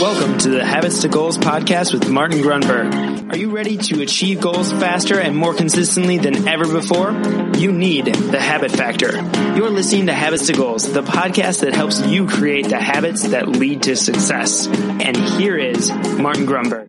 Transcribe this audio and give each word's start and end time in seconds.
Welcome 0.00 0.38
to 0.38 0.48
the 0.48 0.64
Habits 0.64 1.02
to 1.02 1.08
Goals 1.08 1.36
podcast 1.36 1.92
with 1.92 2.08
Martin 2.08 2.40
Grunburg. 2.40 3.30
Are 3.30 3.36
you 3.36 3.50
ready 3.50 3.76
to 3.76 4.00
achieve 4.00 4.40
goals 4.40 4.72
faster 4.72 5.20
and 5.20 5.36
more 5.36 5.52
consistently 5.52 6.16
than 6.16 6.48
ever 6.48 6.66
before? 6.66 7.12
You 7.58 7.70
need 7.70 8.06
the 8.06 8.40
Habit 8.40 8.70
Factor. 8.70 9.12
You're 9.54 9.68
listening 9.68 10.06
to 10.06 10.14
Habits 10.14 10.46
to 10.46 10.54
Goals, 10.54 10.90
the 10.90 11.02
podcast 11.02 11.60
that 11.60 11.74
helps 11.74 12.00
you 12.06 12.26
create 12.26 12.70
the 12.70 12.80
habits 12.80 13.24
that 13.24 13.46
lead 13.46 13.82
to 13.82 13.94
success. 13.94 14.68
And 14.68 15.14
here 15.14 15.58
is 15.58 15.90
Martin 15.90 16.46
Grunburg. 16.46 16.86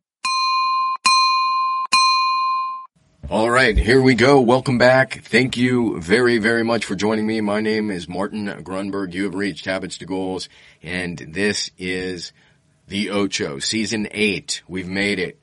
All 3.30 3.50
right, 3.50 3.78
here 3.78 4.02
we 4.02 4.16
go. 4.16 4.40
Welcome 4.40 4.78
back. 4.78 5.22
Thank 5.26 5.58
you 5.58 6.00
very, 6.00 6.38
very 6.38 6.64
much 6.64 6.86
for 6.86 6.96
joining 6.96 7.28
me. 7.28 7.42
My 7.42 7.60
name 7.60 7.92
is 7.92 8.08
Martin 8.08 8.46
Grunburg. 8.64 9.14
You 9.14 9.26
have 9.26 9.36
reached 9.36 9.66
Habits 9.66 9.98
to 9.98 10.06
Goals, 10.06 10.48
and 10.82 11.18
this 11.18 11.70
is 11.78 12.32
the 12.88 13.10
Ocho, 13.10 13.60
season 13.60 14.08
eight. 14.12 14.62
We've 14.68 14.88
made 14.88 15.20
it. 15.20 15.40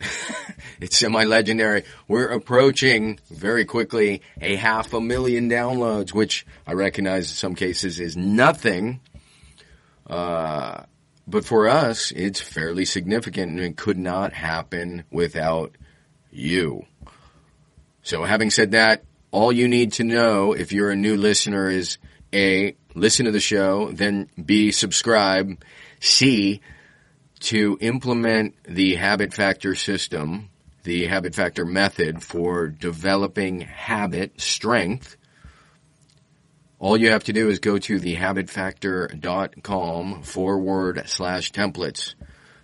it's 0.80 0.98
semi-legendary. 0.98 1.84
We're 2.08 2.28
approaching 2.28 3.20
very 3.30 3.64
quickly 3.64 4.22
a 4.40 4.56
half 4.56 4.92
a 4.92 5.00
million 5.00 5.48
downloads, 5.48 6.12
which 6.12 6.46
I 6.66 6.72
recognize 6.72 7.30
in 7.30 7.36
some 7.36 7.54
cases 7.54 8.00
is 8.00 8.16
nothing. 8.16 9.00
Uh, 10.06 10.82
but 11.26 11.44
for 11.44 11.68
us, 11.68 12.10
it's 12.10 12.40
fairly 12.40 12.84
significant 12.84 13.52
and 13.52 13.60
it 13.60 13.76
could 13.76 13.98
not 13.98 14.32
happen 14.32 15.04
without 15.10 15.76
you. 16.30 16.84
So 18.02 18.24
having 18.24 18.50
said 18.50 18.72
that, 18.72 19.04
all 19.30 19.52
you 19.52 19.68
need 19.68 19.92
to 19.94 20.04
know 20.04 20.52
if 20.52 20.72
you're 20.72 20.90
a 20.90 20.96
new 20.96 21.16
listener 21.16 21.70
is 21.70 21.98
A, 22.32 22.76
listen 22.94 23.26
to 23.26 23.32
the 23.32 23.40
show, 23.40 23.90
then 23.92 24.28
B, 24.42 24.72
subscribe, 24.72 25.62
C, 26.00 26.60
to 27.40 27.76
implement 27.80 28.54
the 28.64 28.94
habit 28.94 29.34
factor 29.34 29.74
system, 29.74 30.48
the 30.84 31.06
habit 31.06 31.34
factor 31.34 31.64
method 31.64 32.22
for 32.22 32.68
developing 32.68 33.60
habit 33.60 34.40
strength, 34.40 35.16
all 36.82 36.96
you 36.96 37.10
have 37.10 37.24
to 37.24 37.32
do 37.32 37.48
is 37.48 37.58
go 37.60 37.78
to 37.78 38.00
thehabitfactor.com 38.00 40.22
forward 40.24 41.02
slash 41.06 41.52
templates. 41.52 42.16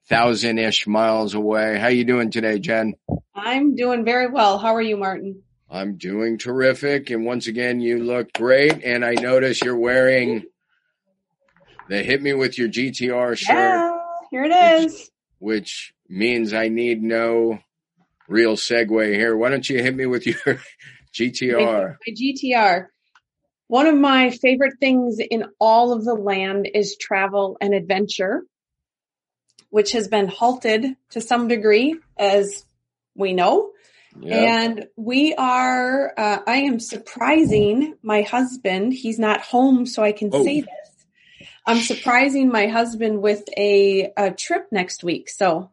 thousand-ish 0.08 0.88
miles 0.88 1.36
away. 1.36 1.78
How 1.78 1.90
you 1.90 2.06
doing 2.06 2.32
today, 2.32 2.58
Jen? 2.58 2.96
I'm 3.36 3.76
doing 3.76 4.04
very 4.04 4.26
well. 4.26 4.58
How 4.58 4.74
are 4.74 4.82
you, 4.82 4.98
Martin? 4.98 5.44
I'm 5.70 5.98
doing 5.98 6.40
terrific. 6.40 7.12
And 7.12 7.24
once 7.24 7.46
again, 7.46 7.82
you 7.82 8.04
look 8.04 8.34
great. 8.34 8.84
And 8.84 9.06
I 9.06 9.14
notice 9.14 9.62
you're 9.62 9.78
wearing 9.78 10.46
the 11.88 12.02
Hit 12.02 12.24
Me 12.24 12.34
With 12.34 12.58
Your 12.58 12.70
GTR 12.70 13.38
shirt. 13.38 13.56
Yeah, 13.56 14.00
here 14.32 14.46
it 14.46 14.82
is. 14.82 14.94
Which, 14.94 15.12
which 15.38 15.94
means 16.08 16.52
I 16.52 16.70
need 16.70 17.04
no 17.04 17.60
real 18.30 18.56
segue 18.56 19.14
here. 19.14 19.36
Why 19.36 19.50
don't 19.50 19.68
you 19.70 19.82
hit 19.82 19.96
me 19.96 20.06
with 20.06 20.26
your 20.26 20.36
GTR. 21.14 21.98
My 22.08 22.14
GTR. 22.14 22.88
One 23.68 23.88
of 23.88 23.96
my 23.96 24.32
favorite 24.32 24.80
things 24.80 25.20
in 25.20 25.46
all 25.60 25.94
of 25.94 26.06
the 26.06 26.16
land 26.16 26.70
is 26.74 26.98
travel 26.98 27.58
and 27.62 27.74
adventure, 27.74 28.44
which 29.70 29.92
has 29.92 30.08
been 30.08 30.28
halted 30.28 30.96
to 31.12 31.22
some 31.22 31.48
degree, 31.48 31.98
as 32.18 32.66
we 33.16 33.34
know. 33.34 33.72
And 34.26 34.88
we 34.96 35.36
are, 35.36 36.14
uh, 36.18 36.40
I 36.46 36.58
am 36.62 36.80
surprising 36.80 37.96
my 38.02 38.24
husband. 38.24 38.92
He's 38.92 39.20
not 39.20 39.42
home, 39.42 39.86
so 39.86 40.04
I 40.04 40.14
can 40.14 40.30
oh. 40.34 40.44
say 40.44 40.62
this. 40.62 41.48
I'm 41.66 41.78
surprising 41.78 42.50
my 42.50 42.68
husband 42.68 43.22
with 43.22 43.44
a, 43.56 44.12
a 44.18 44.32
trip 44.32 44.68
next 44.72 45.04
week. 45.04 45.30
So 45.30 45.70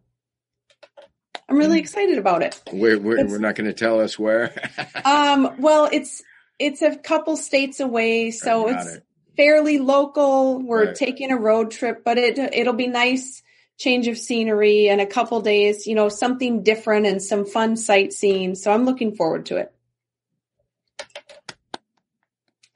I'm 1.49 1.57
really 1.57 1.79
excited 1.79 2.19
about 2.19 2.43
it. 2.43 2.61
We're 2.73 2.99
we're, 2.99 3.27
we're 3.27 3.39
not 3.39 3.55
going 3.55 3.69
to 3.69 3.73
tell 3.73 4.01
us 4.01 4.19
where. 4.19 4.53
um. 5.05 5.57
Well, 5.59 5.89
it's 5.91 6.23
it's 6.59 6.83
a 6.83 6.97
couple 6.97 7.37
states 7.37 7.81
away, 7.81 8.31
so 8.31 8.69
it's 8.69 8.95
it. 8.95 9.07
fairly 9.37 9.79
local. 9.79 10.61
We're 10.61 10.87
right. 10.87 10.95
taking 10.95 11.31
a 11.31 11.37
road 11.37 11.71
trip, 11.71 12.03
but 12.05 12.19
it 12.19 12.39
it'll 12.39 12.75
be 12.75 12.89
nice 12.89 13.43
change 13.79 14.09
of 14.09 14.19
scenery 14.19 14.89
and 14.89 15.01
a 15.01 15.07
couple 15.07 15.41
days. 15.41 15.87
You 15.87 15.95
know, 15.95 16.09
something 16.09 16.65
different 16.65 17.07
and 17.07 17.23
some 17.23 17.47
fun 17.47 17.77
sightseeing. 17.77 18.57
So 18.57 18.73
I'm 18.73 18.85
looking 18.85 19.15
forward 19.15 19.47
to 19.47 19.57
it. 19.57 19.73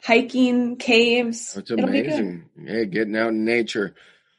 Hiking, 0.03 0.77
caves. 0.77 1.55
That's 1.55 1.71
amazing. 1.71 2.45
Hey, 2.65 2.87
getting 2.87 3.17
out 3.17 3.29
in 3.29 3.45
nature. 3.45 3.95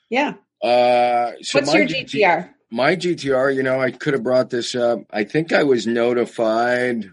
Yeah. 0.10 0.34
Uh, 0.62 1.34
so 1.42 1.60
What's 1.60 1.74
your 1.74 1.86
GTR? 1.86 2.50
My 2.72 2.96
GTR, 2.96 3.54
you 3.54 3.64
know, 3.64 3.80
I 3.80 3.92
could 3.92 4.14
have 4.14 4.24
brought 4.24 4.50
this 4.50 4.76
up. 4.76 5.02
I 5.12 5.26
think 5.26 5.52
I 5.52 5.64
was 5.64 5.86
notified. 5.86 7.12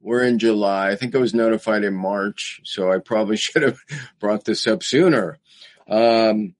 We're 0.00 0.24
in 0.24 0.38
July. 0.38 0.88
I 0.88 0.96
think 0.96 1.14
I 1.14 1.18
was 1.18 1.34
notified 1.34 1.84
in 1.84 1.92
March, 1.92 2.62
so 2.64 2.90
I 2.90 2.98
probably 2.98 3.36
should 3.36 3.62
have 3.62 3.78
brought 4.18 4.44
this 4.44 4.66
up 4.66 4.82
sooner. 4.82 5.38
Um, 5.86 6.54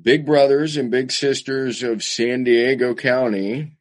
Big 0.00 0.26
Brothers 0.26 0.76
and 0.76 0.90
Big 0.90 1.12
Sisters 1.12 1.84
of 1.84 2.02
San 2.02 2.42
Diego 2.42 2.94
County 2.94 3.76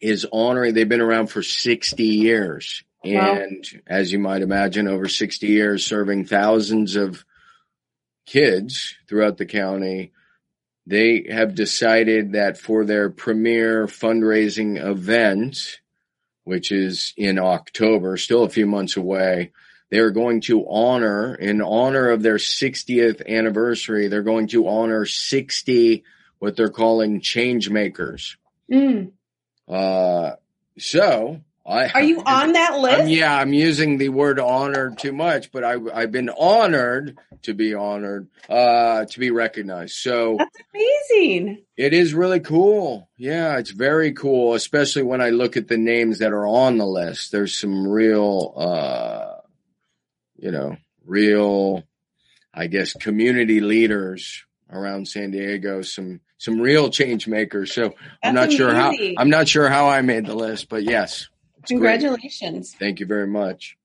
is 0.00 0.26
honoring, 0.32 0.74
they've 0.74 0.88
been 0.88 1.00
around 1.00 1.28
for 1.28 1.42
60 1.42 2.02
years. 2.02 2.82
Wow. 3.04 3.36
And 3.36 3.64
as 3.86 4.12
you 4.12 4.18
might 4.18 4.42
imagine, 4.42 4.88
over 4.88 5.08
60 5.08 5.46
years 5.46 5.86
serving 5.86 6.24
thousands 6.24 6.96
of 6.96 7.24
kids 8.26 8.96
throughout 9.08 9.38
the 9.38 9.46
county 9.46 10.12
they 10.86 11.26
have 11.30 11.54
decided 11.54 12.32
that 12.32 12.58
for 12.58 12.84
their 12.84 13.10
premier 13.10 13.86
fundraising 13.86 14.82
event, 14.82 15.80
which 16.44 16.70
is 16.70 17.14
in 17.16 17.38
October, 17.38 18.16
still 18.16 18.44
a 18.44 18.50
few 18.50 18.66
months 18.66 18.96
away, 18.96 19.52
they 19.90 19.98
are 19.98 20.10
going 20.10 20.40
to 20.42 20.66
honor, 20.68 21.34
in 21.34 21.62
honor 21.62 22.10
of 22.10 22.22
their 22.22 22.36
60th 22.36 23.26
anniversary, 23.26 24.08
they're 24.08 24.22
going 24.22 24.48
to 24.48 24.68
honor 24.68 25.06
60 25.06 26.04
what 26.38 26.56
they're 26.56 26.68
calling 26.68 27.20
change 27.20 27.70
makers. 27.70 28.36
Mm. 28.70 29.12
Uh, 29.68 30.32
so 30.78 31.40
I, 31.66 31.88
Are 31.88 32.02
you 32.02 32.22
on 32.26 32.52
that 32.52 32.78
list? 32.78 33.00
I'm, 33.02 33.08
yeah, 33.08 33.36
I'm 33.36 33.52
using 33.52 33.98
the 33.98 34.10
word 34.10 34.38
honored 34.38 34.98
too 34.98 35.12
much, 35.12 35.50
but 35.50 35.64
I, 35.64 35.76
I've 35.92 36.12
been 36.12 36.28
honored 36.28 37.18
to 37.42 37.54
be 37.54 37.74
honored, 37.74 38.28
uh, 38.48 39.04
to 39.06 39.20
be 39.20 39.30
recognized. 39.30 39.94
So 39.94 40.36
that's 40.38 40.58
amazing. 40.74 41.64
It 41.76 41.94
is 41.94 42.14
really 42.14 42.40
cool. 42.40 43.08
Yeah, 43.16 43.58
it's 43.58 43.70
very 43.70 44.12
cool, 44.12 44.54
especially 44.54 45.02
when 45.02 45.20
I 45.20 45.30
look 45.30 45.56
at 45.56 45.68
the 45.68 45.78
names 45.78 46.18
that 46.18 46.32
are 46.32 46.46
on 46.46 46.78
the 46.78 46.86
list. 46.86 47.32
There's 47.32 47.58
some 47.58 47.86
real, 47.86 48.54
uh, 48.56 49.40
you 50.36 50.50
know, 50.50 50.76
real, 51.06 51.84
I 52.52 52.66
guess, 52.66 52.92
community 52.92 53.60
leaders 53.60 54.44
around 54.70 55.08
San 55.08 55.30
Diego, 55.30 55.82
some, 55.82 56.20
some 56.36 56.60
real 56.60 56.90
change 56.90 57.26
makers. 57.26 57.72
So 57.72 57.88
that's 57.88 57.98
I'm 58.22 58.34
not 58.34 58.44
amazing. 58.44 58.58
sure 58.58 58.74
how, 58.74 58.92
I'm 59.18 59.30
not 59.30 59.48
sure 59.48 59.68
how 59.68 59.88
I 59.88 60.02
made 60.02 60.26
the 60.26 60.34
list, 60.34 60.68
but 60.68 60.82
yes. 60.82 61.28
Congratulations. 61.66 62.70
Great. 62.70 62.78
Thank 62.78 63.00
you 63.00 63.06
very 63.06 63.26
much. 63.26 63.76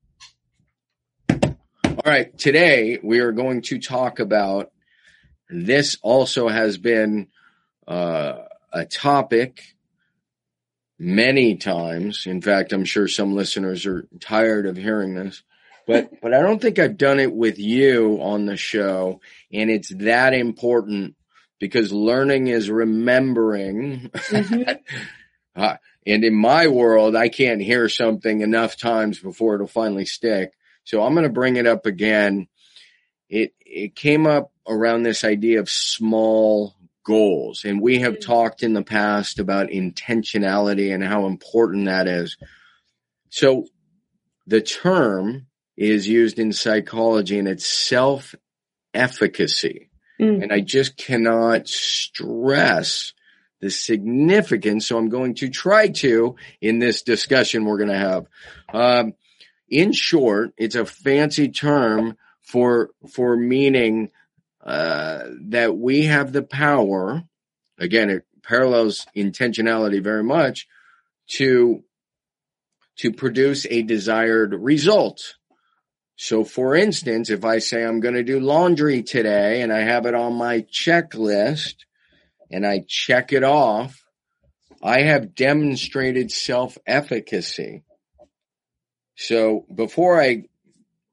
All 1.29 2.03
right. 2.05 2.37
Today 2.37 2.99
we 3.03 3.19
are 3.19 3.31
going 3.31 3.61
to 3.63 3.79
talk 3.79 4.19
about 4.19 4.71
this 5.49 5.97
also 6.01 6.47
has 6.47 6.77
been 6.77 7.27
uh, 7.87 8.43
a 8.71 8.85
topic 8.85 9.63
many 10.97 11.55
times. 11.55 12.25
In 12.25 12.41
fact, 12.41 12.71
I'm 12.73 12.85
sure 12.85 13.07
some 13.07 13.35
listeners 13.35 13.85
are 13.85 14.07
tired 14.19 14.65
of 14.65 14.77
hearing 14.77 15.15
this, 15.15 15.43
but 15.87 16.09
but 16.21 16.33
I 16.33 16.41
don't 16.41 16.61
think 16.61 16.77
I've 16.79 16.97
done 16.97 17.19
it 17.19 17.33
with 17.33 17.57
you 17.57 18.19
on 18.21 18.45
the 18.45 18.57
show, 18.57 19.21
and 19.51 19.69
it's 19.69 19.89
that 19.95 20.33
important 20.33 21.15
because 21.59 21.91
learning 21.91 22.47
is 22.47 22.69
remembering. 22.69 24.09
Mhm. 24.13 24.79
Uh, 25.55 25.75
and 26.05 26.23
in 26.23 26.33
my 26.33 26.67
world, 26.67 27.15
I 27.15 27.29
can't 27.29 27.61
hear 27.61 27.89
something 27.89 28.41
enough 28.41 28.77
times 28.77 29.19
before 29.19 29.55
it'll 29.55 29.67
finally 29.67 30.05
stick. 30.05 30.53
So 30.83 31.03
I'm 31.03 31.13
going 31.13 31.23
to 31.23 31.29
bring 31.29 31.57
it 31.57 31.67
up 31.67 31.85
again. 31.85 32.47
It 33.29 33.53
it 33.59 33.95
came 33.95 34.25
up 34.25 34.51
around 34.67 35.03
this 35.03 35.23
idea 35.23 35.59
of 35.59 35.69
small 35.69 36.75
goals, 37.03 37.63
and 37.65 37.81
we 37.81 37.99
have 37.99 38.15
Mm. 38.15 38.21
talked 38.25 38.63
in 38.63 38.73
the 38.73 38.83
past 38.83 39.39
about 39.39 39.69
intentionality 39.69 40.93
and 40.93 41.03
how 41.03 41.25
important 41.27 41.85
that 41.85 42.07
is. 42.07 42.37
So 43.29 43.67
the 44.47 44.61
term 44.61 45.47
is 45.77 46.07
used 46.07 46.39
in 46.39 46.51
psychology, 46.53 47.37
and 47.37 47.47
it's 47.47 47.67
self 47.67 48.33
efficacy. 48.93 49.89
Mm. 50.19 50.43
And 50.43 50.51
I 50.53 50.59
just 50.61 50.97
cannot 50.97 51.67
stress 51.67 53.13
the 53.59 53.69
significance. 53.69 54.87
So 54.87 54.97
I'm 54.97 55.09
going 55.09 55.35
to 55.35 55.49
try 55.49 55.89
to 55.89 56.35
in 56.61 56.79
this 56.79 57.01
discussion 57.01 57.65
we're 57.65 57.77
going 57.77 57.89
to 57.89 57.97
have. 57.97 58.25
Um, 58.73 59.13
in 59.69 59.91
short, 59.91 60.53
it's 60.57 60.75
a 60.75 60.85
fancy 60.85 61.49
term 61.49 62.17
for 62.41 62.89
for 63.11 63.35
meaning 63.35 64.11
uh, 64.63 65.25
that 65.49 65.77
we 65.77 66.05
have 66.05 66.31
the 66.31 66.43
power. 66.43 67.23
Again, 67.77 68.09
it 68.09 68.25
parallels 68.43 69.05
intentionality 69.15 70.01
very 70.01 70.23
much 70.23 70.67
to 71.27 71.83
to 72.97 73.13
produce 73.13 73.65
a 73.69 73.81
desired 73.83 74.53
result. 74.53 75.35
So 76.17 76.43
for 76.43 76.75
instance, 76.75 77.29
if 77.29 77.45
I 77.45 77.59
say 77.59 77.85
I'm 77.85 78.01
going 78.01 78.15
to 78.15 78.23
do 78.23 78.41
laundry 78.41 79.03
today 79.03 79.61
and 79.61 79.71
I 79.71 79.79
have 79.79 80.05
it 80.05 80.13
on 80.13 80.33
my 80.33 80.61
checklist 80.63 81.75
and 82.51 82.65
I 82.65 82.83
check 82.87 83.33
it 83.33 83.43
off, 83.43 84.03
I 84.81 85.01
have 85.01 85.35
demonstrated 85.35 86.31
self-efficacy. 86.31 87.83
So 89.15 89.65
before 89.73 90.21
I 90.21 90.43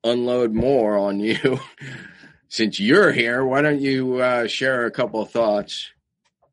unload 0.05 0.53
more 0.53 0.97
on 0.97 1.21
you, 1.21 1.59
since 2.49 2.79
you're 2.79 3.13
here, 3.13 3.45
why 3.45 3.63
don't 3.63 3.81
you 3.81 4.17
uh, 4.17 4.47
share 4.47 4.87
a 4.87 4.91
couple 4.91 5.21
of 5.21 5.31
thoughts? 5.31 5.91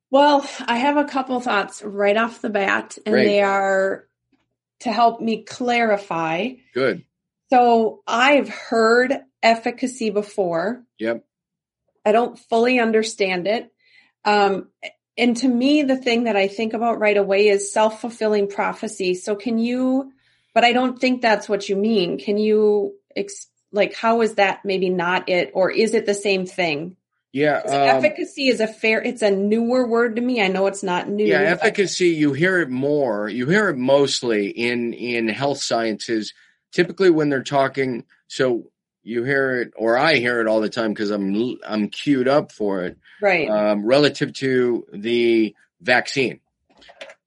Well, 0.09 0.47
I 0.59 0.77
have 0.77 0.97
a 0.97 1.05
couple 1.05 1.39
thoughts 1.39 1.81
right 1.83 2.17
off 2.17 2.41
the 2.41 2.49
bat, 2.49 2.97
and 3.05 3.13
Great. 3.13 3.25
they 3.25 3.41
are 3.41 4.07
to 4.81 4.91
help 4.91 5.21
me 5.21 5.43
clarify. 5.43 6.49
Good. 6.73 7.03
So 7.49 8.01
I've 8.05 8.49
heard 8.49 9.13
efficacy 9.41 10.09
before. 10.09 10.83
Yep. 10.99 11.25
I 12.05 12.11
don't 12.11 12.37
fully 12.37 12.79
understand 12.79 13.47
it. 13.47 13.71
Um, 14.25 14.69
and 15.17 15.37
to 15.37 15.47
me, 15.47 15.83
the 15.83 15.97
thing 15.97 16.23
that 16.23 16.35
I 16.35 16.47
think 16.47 16.73
about 16.73 16.99
right 16.99 17.17
away 17.17 17.47
is 17.47 17.71
self 17.71 18.01
fulfilling 18.01 18.47
prophecy. 18.47 19.13
So 19.15 19.35
can 19.35 19.57
you, 19.57 20.11
but 20.53 20.63
I 20.63 20.73
don't 20.73 20.99
think 20.99 21.21
that's 21.21 21.47
what 21.47 21.69
you 21.69 21.75
mean. 21.75 22.17
Can 22.17 22.37
you, 22.37 22.95
ex, 23.15 23.47
like, 23.71 23.95
how 23.95 24.21
is 24.21 24.35
that 24.35 24.65
maybe 24.65 24.89
not 24.89 25.29
it, 25.29 25.51
or 25.53 25.71
is 25.71 25.93
it 25.93 26.05
the 26.05 26.13
same 26.13 26.45
thing? 26.45 26.95
Yeah. 27.31 27.61
um, 27.65 27.73
efficacy 27.73 28.47
is 28.47 28.59
a 28.59 28.67
fair, 28.67 29.01
it's 29.01 29.23
a 29.23 29.31
newer 29.31 29.87
word 29.87 30.15
to 30.17 30.21
me. 30.21 30.41
I 30.41 30.49
know 30.49 30.67
it's 30.67 30.83
not 30.83 31.09
new. 31.09 31.25
Yeah, 31.25 31.39
efficacy, 31.41 32.09
you 32.09 32.33
hear 32.33 32.59
it 32.59 32.69
more. 32.69 33.27
You 33.27 33.47
hear 33.47 33.69
it 33.69 33.77
mostly 33.77 34.49
in 34.49 34.93
in 34.93 35.27
health 35.27 35.57
sciences. 35.57 36.33
Typically 36.71 37.09
when 37.09 37.29
they're 37.29 37.43
talking, 37.43 38.05
so 38.27 38.65
you 39.03 39.23
hear 39.23 39.61
it 39.61 39.73
or 39.75 39.97
I 39.97 40.15
hear 40.15 40.39
it 40.41 40.47
all 40.47 40.61
the 40.61 40.69
time 40.69 40.93
because 40.93 41.11
I'm 41.11 41.57
I'm 41.65 41.89
queued 41.89 42.27
up 42.27 42.51
for 42.51 42.83
it. 42.85 42.97
Right. 43.21 43.49
Um, 43.49 43.85
relative 43.85 44.33
to 44.35 44.85
the 44.93 45.55
vaccine. 45.81 46.39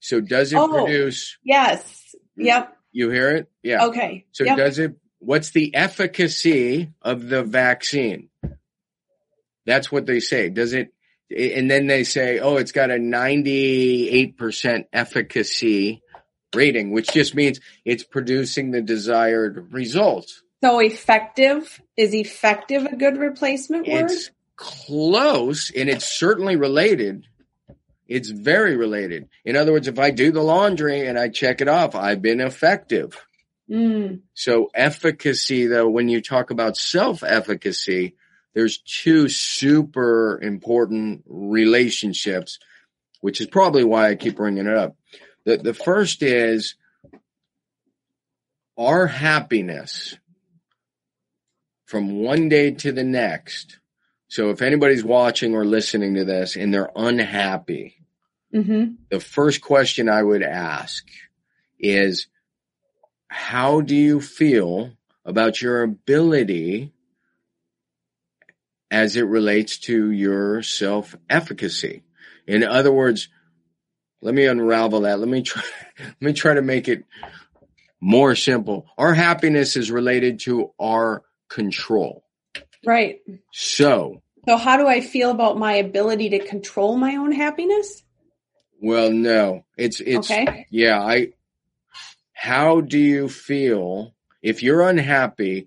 So 0.01 0.21
does 0.21 0.53
it 0.53 0.57
Oh. 0.57 0.69
produce 0.69 1.37
yes. 1.45 2.15
Yep. 2.37 2.77
you 2.93 3.11
hear 3.11 3.31
it? 3.37 3.51
Yeah. 3.63 3.87
Okay. 3.87 4.27
So 4.33 4.45
yep. 4.45 4.57
does 4.57 4.79
it 4.79 4.95
what's 5.19 5.51
the 5.51 5.75
efficacy 5.75 6.91
of 7.03 7.29
the 7.29 7.43
vaccine? 7.43 8.29
That's 9.65 9.91
what 9.91 10.07
they 10.07 10.21
say. 10.21 10.49
Does 10.49 10.73
it 10.73 10.93
and 11.37 11.69
then 11.69 11.89
they 11.89 12.05
say, 12.05 12.39
"Oh, 12.39 12.57
it's 12.57 12.71
got 12.71 12.93
a 12.93 12.99
98% 12.99 14.85
efficacy 14.93 16.03
rating," 16.55 16.93
which 16.93 17.09
just 17.13 17.35
means 17.35 17.59
it's 17.85 18.05
producing 18.05 18.71
the 18.71 18.81
desired 18.81 19.73
result. 19.73 20.31
So 20.63 20.79
effective 20.81 21.81
is 21.97 22.15
effective 22.15 22.87
a 22.87 22.97
good 22.97 23.19
replacement 23.19 23.87
word? 23.87 24.11
It's 24.11 24.31
close 24.57 25.71
and 25.71 25.89
it's 25.89 26.07
certainly 26.07 26.57
related. 26.57 27.27
It's 28.09 28.31
very 28.31 28.77
related. 28.77 29.29
In 29.45 29.57
other 29.57 29.73
words, 29.73 29.89
if 29.89 29.99
I 29.99 30.11
do 30.11 30.31
the 30.33 30.43
laundry 30.43 31.07
and 31.07 31.19
I 31.19 31.29
check 31.29 31.61
it 31.61 31.69
off, 31.69 31.95
I've 31.95 32.23
been 32.23 32.41
effective. 32.41 33.21
Mm, 33.71 34.21
So 34.35 34.71
efficacy 34.75 35.67
though, 35.67 35.89
when 35.89 36.09
you 36.09 36.23
talk 36.23 36.51
about 36.51 36.77
self-efficacy, 36.77 38.15
there's 38.55 38.79
two 38.79 39.29
super 39.29 40.41
important 40.41 41.25
relationships, 41.27 42.59
which 43.21 43.41
is 43.41 43.49
probably 43.49 43.85
why 43.85 44.09
I 44.09 44.15
keep 44.15 44.37
bringing 44.37 44.67
it 44.67 44.77
up. 44.77 44.97
The, 45.45 45.59
the 45.59 45.75
first 45.75 46.23
is 46.23 46.77
our 48.79 49.07
happiness 49.07 50.17
from 51.87 52.21
one 52.21 52.49
day 52.49 52.73
to 52.73 52.93
the 52.93 53.05
next. 53.05 53.79
So 54.29 54.51
if 54.51 54.61
anybody's 54.61 55.05
watching 55.05 55.55
or 55.55 55.65
listening 55.65 56.15
to 56.17 56.25
this 56.25 56.57
and 56.57 56.75
they're 56.75 56.91
unhappy, 56.95 57.97
hmm 58.53 58.85
the 59.09 59.21
first 59.21 59.61
question 59.61 60.09
I 60.09 60.23
would 60.23 60.43
ask 60.43 61.07
is 61.79 62.27
how 63.29 63.81
do 63.81 63.95
you 63.95 64.21
feel 64.21 64.93
about 65.25 65.63
your 65.63 65.83
ability 65.83 66.93
as 68.91 69.17
it 69.17 69.23
relates 69.23 69.79
to 69.79 70.11
your 70.11 70.63
self 70.63 71.17
efficacy? 71.31 72.03
In 72.47 72.65
other 72.65 72.93
words, 72.93 73.29
let 74.23 74.35
me 74.35 74.47
unravel 74.47 75.03
that. 75.03 75.21
Let 75.21 75.29
me 75.29 75.43
try, 75.43 75.63
let 75.99 76.23
me 76.23 76.33
try 76.33 76.55
to 76.55 76.63
make 76.63 76.89
it 76.89 77.05
more 78.01 78.35
simple. 78.35 78.87
Our 78.99 79.15
happiness 79.15 79.77
is 79.77 79.91
related 79.91 80.41
to 80.41 80.73
our 80.81 81.23
control. 81.49 82.25
Right. 82.85 83.21
So, 83.53 84.23
So 84.47 84.57
how 84.57 84.77
do 84.77 84.87
I 84.87 85.01
feel 85.01 85.31
about 85.31 85.59
my 85.59 85.75
ability 85.75 86.31
to 86.31 86.39
control 86.39 86.97
my 86.97 87.17
own 87.17 87.33
happiness? 87.33 88.03
well, 88.81 89.11
no, 89.11 89.65
it's, 89.77 90.01
it's, 90.01 90.31
okay. 90.31 90.67
Yeah, 90.71 91.01
I 91.01 91.33
how 92.37 92.83
do 92.83 92.99
you 92.99 93.29
feel 93.29 94.15
if 94.43 94.63
you're 94.63 94.87
unhappy? 94.87 95.67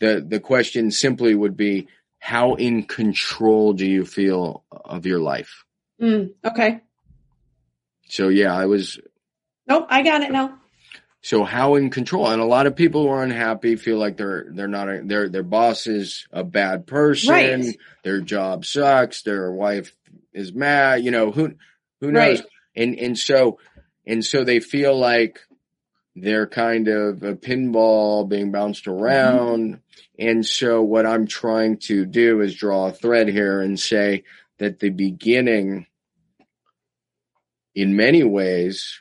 The 0.00 0.24
the 0.26 0.40
question 0.40 0.90
simply 0.90 1.34
would 1.34 1.56
be 1.56 1.88
how 2.18 2.54
in 2.54 2.82
control 2.82 3.72
do 3.72 3.86
you 3.86 4.04
feel 4.04 4.64
of 4.70 5.06
your 5.06 5.20
life? 5.20 5.64
Mm, 6.02 6.34
okay. 6.44 6.80
So 8.08 8.28
yeah, 8.28 8.54
I 8.54 8.66
was 8.66 8.98
Nope. 9.68 9.86
I 9.88 10.02
got 10.02 10.22
it 10.22 10.32
now. 10.32 10.57
So 11.20 11.44
how 11.44 11.74
in 11.74 11.90
control 11.90 12.28
and 12.28 12.40
a 12.40 12.46
lot 12.46 12.66
of 12.66 12.76
people 12.76 13.02
who 13.02 13.08
are 13.08 13.22
unhappy 13.24 13.76
feel 13.76 13.98
like 13.98 14.16
they're 14.16 14.46
they're 14.50 14.68
not 14.68 14.88
a, 14.88 15.02
their 15.02 15.28
their 15.28 15.42
boss 15.42 15.86
is 15.86 16.26
a 16.32 16.44
bad 16.44 16.86
person, 16.86 17.30
Right. 17.32 17.76
their 18.04 18.20
job 18.20 18.64
sucks, 18.64 19.22
their 19.22 19.50
wife 19.50 19.94
is 20.32 20.52
mad, 20.52 21.04
you 21.04 21.10
know, 21.10 21.30
who 21.30 21.54
who 22.00 22.12
knows? 22.12 22.40
Right. 22.40 22.48
and 22.76 22.98
and 22.98 23.18
so 23.18 23.58
and 24.06 24.24
so 24.24 24.44
they 24.44 24.60
feel 24.60 24.96
like 24.96 25.40
they're 26.14 26.46
kind 26.46 26.88
of 26.88 27.22
a 27.22 27.34
pinball 27.34 28.28
being 28.28 28.50
bounced 28.50 28.84
mm-hmm. 28.84 29.02
around 29.02 29.80
and 30.18 30.44
so 30.44 30.82
what 30.82 31.06
i'm 31.06 31.26
trying 31.28 31.76
to 31.78 32.04
do 32.04 32.40
is 32.40 32.56
draw 32.56 32.86
a 32.86 32.92
thread 32.92 33.28
here 33.28 33.60
and 33.60 33.78
say 33.78 34.24
that 34.58 34.80
the 34.80 34.90
beginning 34.90 35.86
in 37.74 37.94
many 37.94 38.24
ways 38.24 39.00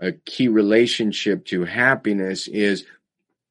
a 0.00 0.12
key 0.12 0.48
relationship 0.48 1.44
to 1.46 1.64
happiness 1.64 2.48
is 2.48 2.84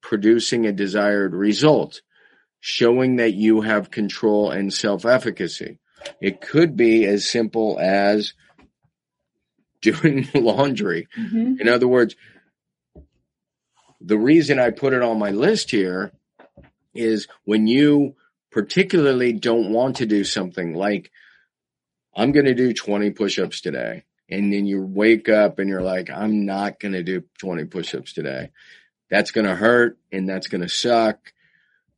producing 0.01 0.66
a 0.66 0.72
desired 0.72 1.34
result 1.34 2.01
showing 2.60 3.18
that 3.18 3.34
you 3.34 3.62
have 3.62 3.92
control 3.92 4.51
and 4.51 4.74
self-efficacy 4.74 5.80
it 6.22 6.42
could 6.42 6.75
be 6.75 7.06
as 7.06 7.27
simple 7.27 7.80
as 7.80 8.34
doing 9.82 10.27
laundry. 10.36 11.08
hmm 11.13 11.56
In 11.60 11.68
other 11.68 11.88
words, 11.88 12.16
the 14.00 14.18
reason 14.18 14.60
I 14.60 14.70
put 14.72 14.94
it 14.94 15.01
on 15.01 15.20
my 15.20 15.32
list 15.32 15.72
here 15.72 16.12
is 16.94 17.27
when 17.46 17.68
you 17.68 18.16
particularly 18.51 19.34
don't 19.34 19.72
want 19.72 19.98
to 19.98 20.06
do 20.06 20.24
something 20.24 20.74
like, 20.74 21.12
I'm 22.16 22.32
going 22.32 22.46
to 22.46 22.56
do 22.56 22.74
20 22.74 23.12
push 23.12 23.38
ups 23.38 23.62
today. 23.62 24.04
And 24.29 24.51
then 24.51 24.65
you 24.65 24.81
wake 24.81 25.29
up 25.29 25.60
and 25.60 25.69
you're 25.69 25.81
like, 25.81 26.10
I'm 26.10 26.46
not 26.46 26.79
going 26.79 26.93
to 26.93 27.03
do 27.03 27.24
20 27.39 27.65
push 27.65 27.96
ups 27.96 28.13
today. 28.13 28.50
That's 29.10 29.31
going 29.31 29.48
to 29.48 29.55
hurt 29.55 29.98
and 30.12 30.27
that's 30.27 30.48
going 30.48 30.62
to 30.62 30.69
suck. 30.69 31.34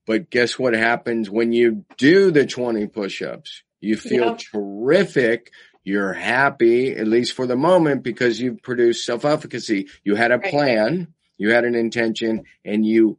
But 0.05 0.29
guess 0.29 0.57
what 0.57 0.74
happens 0.74 1.29
when 1.29 1.53
you 1.53 1.86
do 1.98 2.31
the 2.31 2.45
20 2.45 2.88
push-ups? 2.88 3.63
You 3.79 3.95
feel 3.95 4.25
Yeah. 4.31 4.38
terrific. 4.51 5.51
You're 5.83 6.13
happy, 6.13 6.95
at 6.95 7.07
least 7.07 7.33
for 7.33 7.48
the 7.48 7.55
moment, 7.55 8.03
because 8.03 8.39
you've 8.39 8.62
produced 8.62 9.05
self-efficacy. 9.05 9.88
You 10.03 10.15
had 10.15 10.31
a 10.31 10.38
Right. 10.38 10.51
plan, 10.51 11.13
you 11.38 11.51
had 11.51 11.63
an 11.63 11.75
intention, 11.75 12.43
and 12.65 12.86
you 12.86 13.17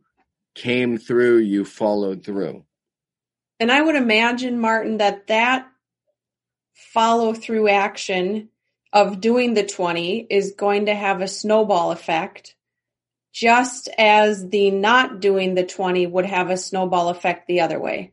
came 0.55 0.99
through, 0.99 1.39
you 1.39 1.65
followed 1.65 2.25
through. 2.25 2.65
And 3.59 3.71
I 3.73 3.81
would 3.81 3.97
imagine, 3.97 4.59
Martin, 4.59 4.99
that 4.99 5.27
that 5.29 5.69
follow 6.75 7.35
through 7.35 7.69
action 7.69 8.49
of 8.93 9.21
doing 9.21 9.55
the 9.55 9.65
20 9.65 10.27
is 10.31 10.55
going 10.57 10.87
to 10.87 10.95
have 10.95 11.21
a 11.21 11.29
snowball 11.29 11.93
effect, 11.93 12.57
just 13.33 13.89
as 13.99 14.49
the 14.49 14.71
not 14.71 15.21
doing 15.21 15.55
the 15.55 15.65
20 15.65 16.07
would 16.07 16.27
have 16.27 16.51
a 16.51 16.57
snowball 16.57 17.09
effect 17.09 17.47
the 17.47 17.61
other 17.61 17.79
way. 17.79 18.13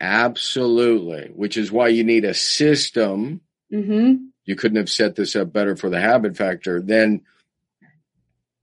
Absolutely. 0.00 1.30
Which 1.34 1.56
is 1.56 1.70
why 1.70 1.88
you 1.88 2.04
need 2.04 2.24
a 2.24 2.34
system. 2.34 3.42
Mm-hmm. 3.72 4.24
You 4.44 4.56
couldn't 4.56 4.78
have 4.78 4.90
set 4.90 5.14
this 5.14 5.36
up 5.36 5.52
better 5.52 5.76
for 5.76 5.90
the 5.90 6.00
habit 6.00 6.36
factor. 6.36 6.80
Then 6.80 7.22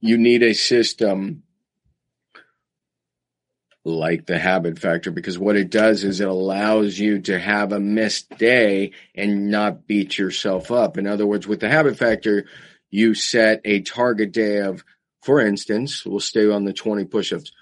you 0.02 0.18
need 0.18 0.44
a 0.44 0.54
system 0.54 1.44
like 3.88 4.26
the 4.26 4.38
habit 4.38 4.78
factor 4.78 5.12
because 5.12 5.40
what 5.40 5.56
it 5.56 5.70
does 5.70 6.04
is 6.04 6.20
it 6.20 6.28
allows 6.28 7.00
you 7.00 7.22
to 7.22 7.40
have 7.40 7.72
a 7.72 7.80
missed 7.80 8.38
day 8.38 8.92
and 9.16 9.50
not 9.50 9.88
beat 9.88 10.18
yourself 10.18 10.72
up. 10.72 10.98
In 10.98 11.08
other 11.08 11.26
words, 11.26 11.48
with 11.48 11.62
the 11.62 11.70
habit 11.70 11.98
factor, 11.98 12.46
you 12.90 13.14
set 13.14 13.62
a 13.64 13.82
target 13.82 14.34
day 14.34 14.60
of, 14.60 14.84
for 15.24 15.40
instance, 15.40 16.06
we'll 16.06 16.20
stay 16.20 16.50
on 16.50 16.66
the 16.66 16.74
20 16.74 17.06
push-ups. 17.06 17.54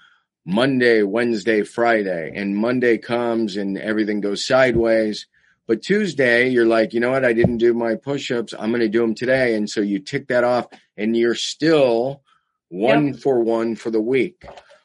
Monday, 0.44 1.02
Wednesday, 1.02 1.62
Friday, 1.62 2.32
and 2.34 2.56
Monday 2.56 2.98
comes 2.98 3.56
and 3.56 3.78
everything 3.78 4.20
goes 4.20 4.44
sideways. 4.44 5.26
But 5.68 5.82
Tuesday, 5.82 6.48
you're 6.48 6.66
like, 6.66 6.92
you 6.92 7.00
know 7.00 7.10
what? 7.10 7.24
I 7.24 7.32
didn't 7.32 7.58
do 7.58 7.72
my 7.72 7.96
push-ups. 7.96 8.52
I'm 8.56 8.70
going 8.70 8.80
to 8.80 8.88
do 8.88 9.00
them 9.00 9.14
today. 9.14 9.54
And 9.54 9.70
so 9.70 9.80
you 9.80 10.00
tick 10.00 10.28
that 10.28 10.44
off 10.44 10.66
and 10.96 11.16
you're 11.16 11.34
still 11.34 12.22
one 12.68 13.14
for 13.14 13.40
one 13.40 13.76
for 13.76 13.90
the 13.90 14.00
week. 14.00 14.44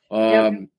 Um, 0.09 0.69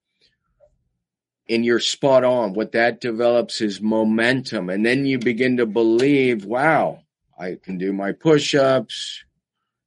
and 1.49 1.65
you're 1.65 1.79
spot 1.79 2.23
on. 2.23 2.53
What 2.53 2.71
that 2.71 3.01
develops 3.01 3.61
is 3.61 3.81
momentum. 3.81 4.69
And 4.69 4.85
then 4.85 5.05
you 5.05 5.19
begin 5.19 5.57
to 5.57 5.65
believe, 5.65 6.45
wow, 6.45 7.01
I 7.37 7.57
can 7.61 7.77
do 7.77 7.91
my 7.93 8.13
push-ups. 8.13 9.23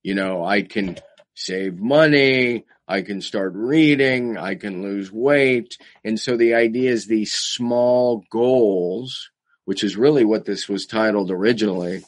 You 0.02 0.14
know, 0.14 0.44
I 0.44 0.62
can 0.62 0.98
save 1.34 1.78
money. 1.78 2.64
I 2.86 3.02
can 3.02 3.20
start 3.20 3.54
reading. 3.54 4.38
I 4.38 4.54
can 4.54 4.82
lose 4.82 5.10
weight. 5.10 5.78
And 6.04 6.20
so 6.20 6.36
the 6.36 6.54
idea 6.54 6.92
is 6.92 7.06
these 7.06 7.32
small 7.32 8.24
goals, 8.30 9.30
which 9.64 9.82
is 9.82 9.96
really 9.96 10.24
what 10.24 10.44
this 10.44 10.68
was 10.68 10.86
titled 10.86 11.30
originally. 11.30 12.04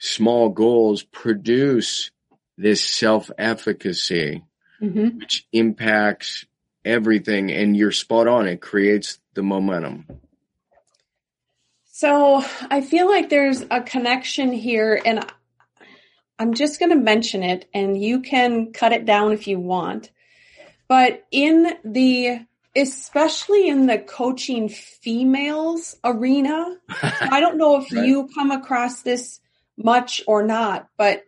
Small 0.00 0.48
goals 0.48 1.04
produce 1.04 2.10
this 2.56 2.84
self-efficacy, 2.84 4.42
Mm-hmm. 4.82 5.18
which 5.18 5.46
impacts 5.52 6.44
everything. 6.84 7.50
And 7.50 7.76
you're 7.76 7.92
spot 7.92 8.26
on. 8.26 8.46
It 8.46 8.60
creates 8.60 9.18
the 9.34 9.42
momentum. 9.42 10.06
So 11.86 12.44
I 12.70 12.80
feel 12.80 13.08
like 13.08 13.28
there's 13.28 13.64
a 13.70 13.80
connection 13.80 14.52
here, 14.52 15.00
and 15.04 15.24
I'm 16.38 16.54
just 16.54 16.80
going 16.80 16.90
to 16.90 16.96
mention 16.96 17.42
it, 17.42 17.68
and 17.72 18.00
you 18.02 18.20
can 18.20 18.72
cut 18.72 18.92
it 18.92 19.04
down 19.04 19.32
if 19.32 19.46
you 19.46 19.60
want. 19.60 20.10
But 20.88 21.24
in 21.30 21.74
the, 21.84 22.40
especially 22.74 23.68
in 23.68 23.86
the 23.86 23.98
coaching 23.98 24.68
females 24.68 25.96
arena, 26.02 26.76
I 27.30 27.40
don't 27.40 27.56
know 27.56 27.80
if 27.80 27.92
Right. 27.92 28.06
you 28.06 28.28
come 28.34 28.50
across 28.50 29.02
this 29.02 29.40
much 29.76 30.22
or 30.26 30.42
not, 30.42 30.88
but 30.96 31.24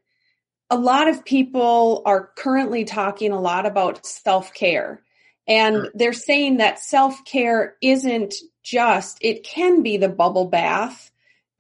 a 0.71 0.77
lot 0.77 1.09
of 1.09 1.25
people 1.25 2.03
are 2.05 2.31
currently 2.37 2.85
talking 2.85 3.33
a 3.33 3.41
lot 3.41 3.65
about 3.67 4.05
self 4.05 4.53
care. 4.55 5.03
And 5.47 5.77
Sure. 5.77 5.91
they're 5.95 6.13
saying 6.13 6.59
that 6.59 6.79
self 6.79 7.25
care 7.25 7.77
isn't 7.81 8.35
just, 8.63 9.19
it 9.21 9.45
can 9.45 9.83
be 9.83 9.97
the 9.97 10.09
bubble 10.09 10.47
bath 10.47 11.11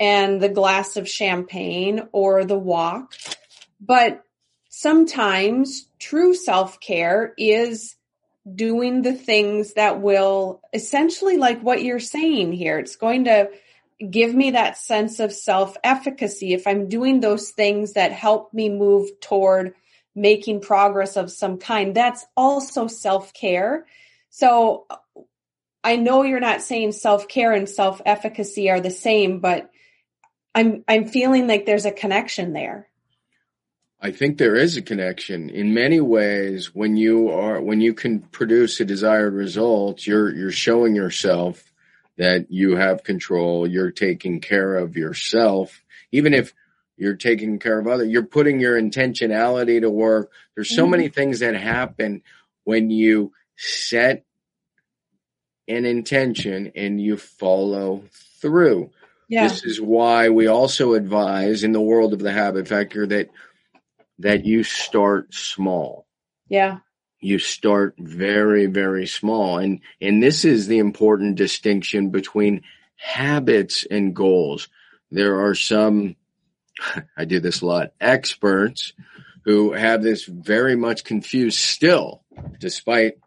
and 0.00 0.40
the 0.40 0.48
glass 0.48 0.96
of 0.96 1.08
champagne 1.08 2.08
or 2.12 2.44
the 2.44 2.58
walk, 2.58 3.14
but 3.80 4.24
sometimes 4.68 5.88
true 5.98 6.34
self 6.34 6.80
care 6.80 7.34
is 7.38 7.96
doing 8.52 9.02
the 9.02 9.12
things 9.12 9.74
that 9.74 10.00
will 10.00 10.60
essentially 10.72 11.36
like 11.36 11.62
what 11.62 11.82
you're 11.82 12.00
saying 12.00 12.52
here. 12.52 12.78
It's 12.78 12.96
going 12.96 13.24
to 13.24 13.50
give 14.10 14.34
me 14.34 14.52
that 14.52 14.76
sense 14.76 15.20
of 15.20 15.32
self 15.32 15.76
efficacy 15.84 16.52
if 16.52 16.66
I'm 16.66 16.88
doing 16.88 17.20
those 17.20 17.50
things 17.50 17.94
that 17.94 18.12
help 18.12 18.52
me 18.52 18.68
move 18.68 19.08
toward 19.20 19.74
making 20.14 20.60
progress 20.60 21.16
of 21.16 21.30
some 21.30 21.58
kind. 21.58 21.94
That's 21.94 22.24
also 22.36 22.86
self 22.86 23.32
care. 23.34 23.86
So 24.30 24.86
I 25.82 25.96
know 25.96 26.22
you're 26.22 26.40
not 26.40 26.62
saying 26.62 26.92
self 26.92 27.28
care 27.28 27.52
and 27.52 27.68
self 27.68 28.00
efficacy 28.04 28.70
are 28.70 28.80
the 28.80 28.90
same, 28.90 29.40
but 29.40 29.70
I'm 30.54 30.84
I'm 30.88 31.06
feeling 31.06 31.46
like 31.46 31.66
there's 31.66 31.86
a 31.86 31.92
connection 31.92 32.52
there. 32.52 32.88
I 34.00 34.10
think 34.10 34.36
there 34.36 34.54
is 34.54 34.76
a 34.76 34.82
connection 34.82 35.48
in 35.48 35.72
many 35.72 35.98
ways 35.98 36.74
when 36.74 36.96
you 36.96 37.30
are 37.30 37.60
when 37.60 37.80
you 37.80 37.94
can 37.94 38.20
produce 38.20 38.78
a 38.78 38.84
desired 38.84 39.32
result 39.32 40.06
you're 40.06 40.34
you're 40.34 40.50
showing 40.50 40.94
yourself 40.94 41.72
that 42.18 42.50
you 42.50 42.76
have 42.76 43.02
control 43.02 43.66
you're 43.66 43.90
taking 43.90 44.40
care 44.40 44.76
of 44.76 44.98
yourself 44.98 45.82
even 46.12 46.34
if 46.34 46.52
you're 46.96 47.16
taking 47.16 47.58
care 47.58 47.78
of 47.78 47.86
other 47.86 48.04
you're 48.04 48.22
putting 48.22 48.60
your 48.60 48.80
intentionality 48.80 49.80
to 49.80 49.90
work 49.90 50.30
there's 50.54 50.74
so 50.74 50.86
Mhm. 50.86 50.90
many 50.90 51.08
things 51.08 51.40
that 51.40 51.54
happen 51.54 52.22
when 52.64 52.90
you 52.90 53.32
set 53.56 54.24
an 55.68 55.84
intention 55.84 56.72
and 56.74 57.00
you 57.00 57.16
follow 57.16 58.04
through 58.40 58.90
Yeah. 59.28 59.48
this 59.48 59.64
is 59.64 59.80
why 59.80 60.28
we 60.28 60.46
also 60.46 60.94
advise 60.94 61.64
in 61.64 61.72
the 61.72 61.80
world 61.80 62.12
of 62.12 62.18
the 62.20 62.32
habit 62.32 62.68
factor 62.68 63.06
that 63.06 63.28
that 64.18 64.44
you 64.44 64.62
start 64.62 65.34
small. 65.34 66.06
yeah. 66.48 66.78
You 67.20 67.38
start 67.38 67.94
very 67.98 68.66
very 68.66 69.06
small 69.06 69.58
and 69.58 69.80
and 70.00 70.22
this 70.22 70.44
is 70.44 70.66
the 70.66 70.78
important 70.78 71.36
distinction 71.36 72.10
between 72.10 72.62
habits 72.96 73.86
and 73.90 74.14
goals. 74.14 74.68
There 75.10 75.40
are 75.40 75.54
some 75.54 76.16
I 77.16 77.24
do 77.24 77.40
this 77.40 77.60
a 77.60 77.66
lot 77.66 77.92
experts 78.00 78.92
who 79.44 79.72
have 79.72 80.02
this 80.02 80.24
very 80.24 80.74
much 80.76 81.04
confused 81.04 81.58
still 81.58 82.22
despite 82.58 83.18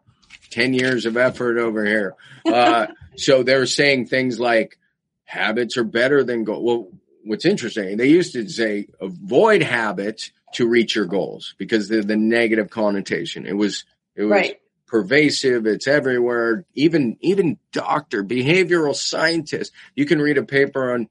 10 0.50 0.74
years 0.74 1.06
of 1.06 1.16
effort 1.16 1.58
over 1.58 1.84
here. 1.84 2.14
Uh, 2.44 2.86
so 3.16 3.42
they're 3.42 3.66
saying 3.66 4.06
things 4.06 4.40
like 4.40 4.78
habits 5.24 5.76
are 5.76 5.84
better 5.84 6.24
than 6.24 6.44
goals. 6.44 6.64
Well, 6.64 6.88
what's 7.24 7.44
interesting, 7.44 7.96
they 7.96 8.08
used 8.08 8.32
to 8.32 8.48
say 8.48 8.86
avoid 9.00 9.62
habits 9.62 10.32
to 10.54 10.66
reach 10.66 10.96
your 10.96 11.04
goals 11.04 11.54
because 11.58 11.88
they're 11.88 12.02
the 12.02 12.16
negative 12.16 12.70
connotation. 12.70 13.46
It 13.46 13.52
was, 13.52 13.84
it 14.16 14.22
was 14.22 14.30
Right. 14.30 14.60
pervasive. 14.86 15.66
It's 15.66 15.86
everywhere. 15.86 16.64
Even, 16.74 17.18
even 17.20 17.58
doctor, 17.72 18.24
behavioral 18.24 18.94
scientist, 18.94 19.72
you 19.94 20.06
can 20.06 20.20
read 20.20 20.38
a 20.38 20.42
paper 20.44 20.94
on 20.94 21.08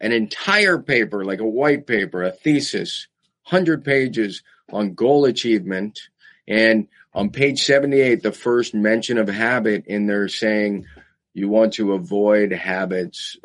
an 0.00 0.12
entire 0.12 0.78
paper, 0.78 1.24
like 1.24 1.40
a 1.40 1.46
white 1.46 1.86
paper, 1.86 2.22
a 2.22 2.30
thesis, 2.30 3.08
hundred 3.42 3.84
pages 3.84 4.42
on 4.70 4.94
goal 4.94 5.24
achievement. 5.24 6.00
And 6.46 6.88
on 7.14 7.30
page 7.30 7.64
78, 7.64 8.22
the 8.22 8.32
first 8.32 8.74
mention 8.74 9.18
of 9.18 9.28
habit 9.28 9.86
in 9.86 10.06
there 10.06 10.28
saying 10.28 10.86
you 11.34 11.48
want 11.48 11.74
to 11.74 11.92
avoid 11.94 12.52
habits. 12.52 13.36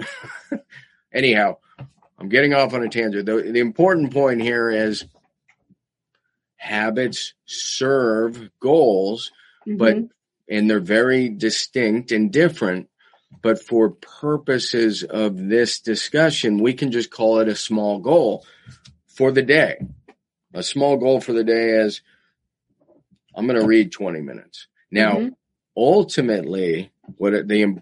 Anyhow, 1.14 1.58
I'm 2.20 2.30
getting 2.30 2.54
off 2.54 2.74
on 2.74 2.84
a 2.84 2.90
tangent. 2.90 3.26
The, 3.26 3.42
the 3.52 3.60
important 3.60 4.12
point 4.14 4.42
here 4.42 4.70
is 4.70 5.06
habits 6.56 7.34
serve 7.46 8.50
goals, 8.60 9.32
but 9.66 9.96
Mhm. 9.98 10.10
and 10.50 10.70
they're 10.70 10.80
very 10.80 11.30
distinct 11.30 12.12
and 12.12 12.32
different. 12.32 12.90
But 13.42 13.62
for 13.62 13.90
purposes 13.90 15.04
of 15.04 15.38
this 15.38 15.80
discussion, 15.80 16.60
we 16.60 16.74
can 16.74 16.92
just 16.92 17.12
call 17.12 17.40
it 17.40 17.48
a 17.48 17.56
small 17.56 18.00
goal 18.00 18.46
for 19.08 19.32
the 19.32 19.42
day. 19.42 19.86
A 20.54 20.64
small 20.64 20.98
goal 20.98 21.20
for 21.20 21.34
the 21.34 21.44
day 21.44 21.72
is 21.72 22.02
I'm 23.36 23.48
going 23.48 23.60
to 23.60 23.66
read 23.66 23.92
20 23.92 24.22
minutes. 24.22 24.68
Now, 24.92 25.18
Mhm. 25.18 25.36
ultimately, 25.76 26.92
what 27.18 27.48
the 27.48 27.82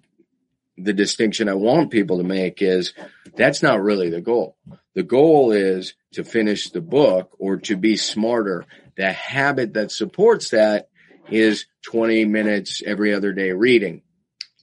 the 0.77 0.93
distinction 0.93 1.47
I 1.47 1.53
want 1.53 1.91
people 1.91 2.17
to 2.17 2.23
make 2.23 2.61
is 2.61 2.93
that's 3.35 3.61
not 3.61 3.83
really 3.83 4.09
the 4.09 4.21
goal. 4.21 4.55
The 4.95 5.03
goal 5.03 5.51
is 5.51 5.93
to 6.13 6.23
finish 6.23 6.69
the 6.71 6.81
book 6.81 7.35
or 7.37 7.57
to 7.57 7.75
be 7.75 7.97
smarter. 7.97 8.65
The 8.95 9.11
habit 9.11 9.73
that 9.73 9.91
supports 9.91 10.49
that 10.51 10.89
is 11.29 11.65
20 11.83 12.25
minutes 12.25 12.81
every 12.83 13.13
other 13.13 13.31
day 13.31 13.51
reading. 13.51 14.01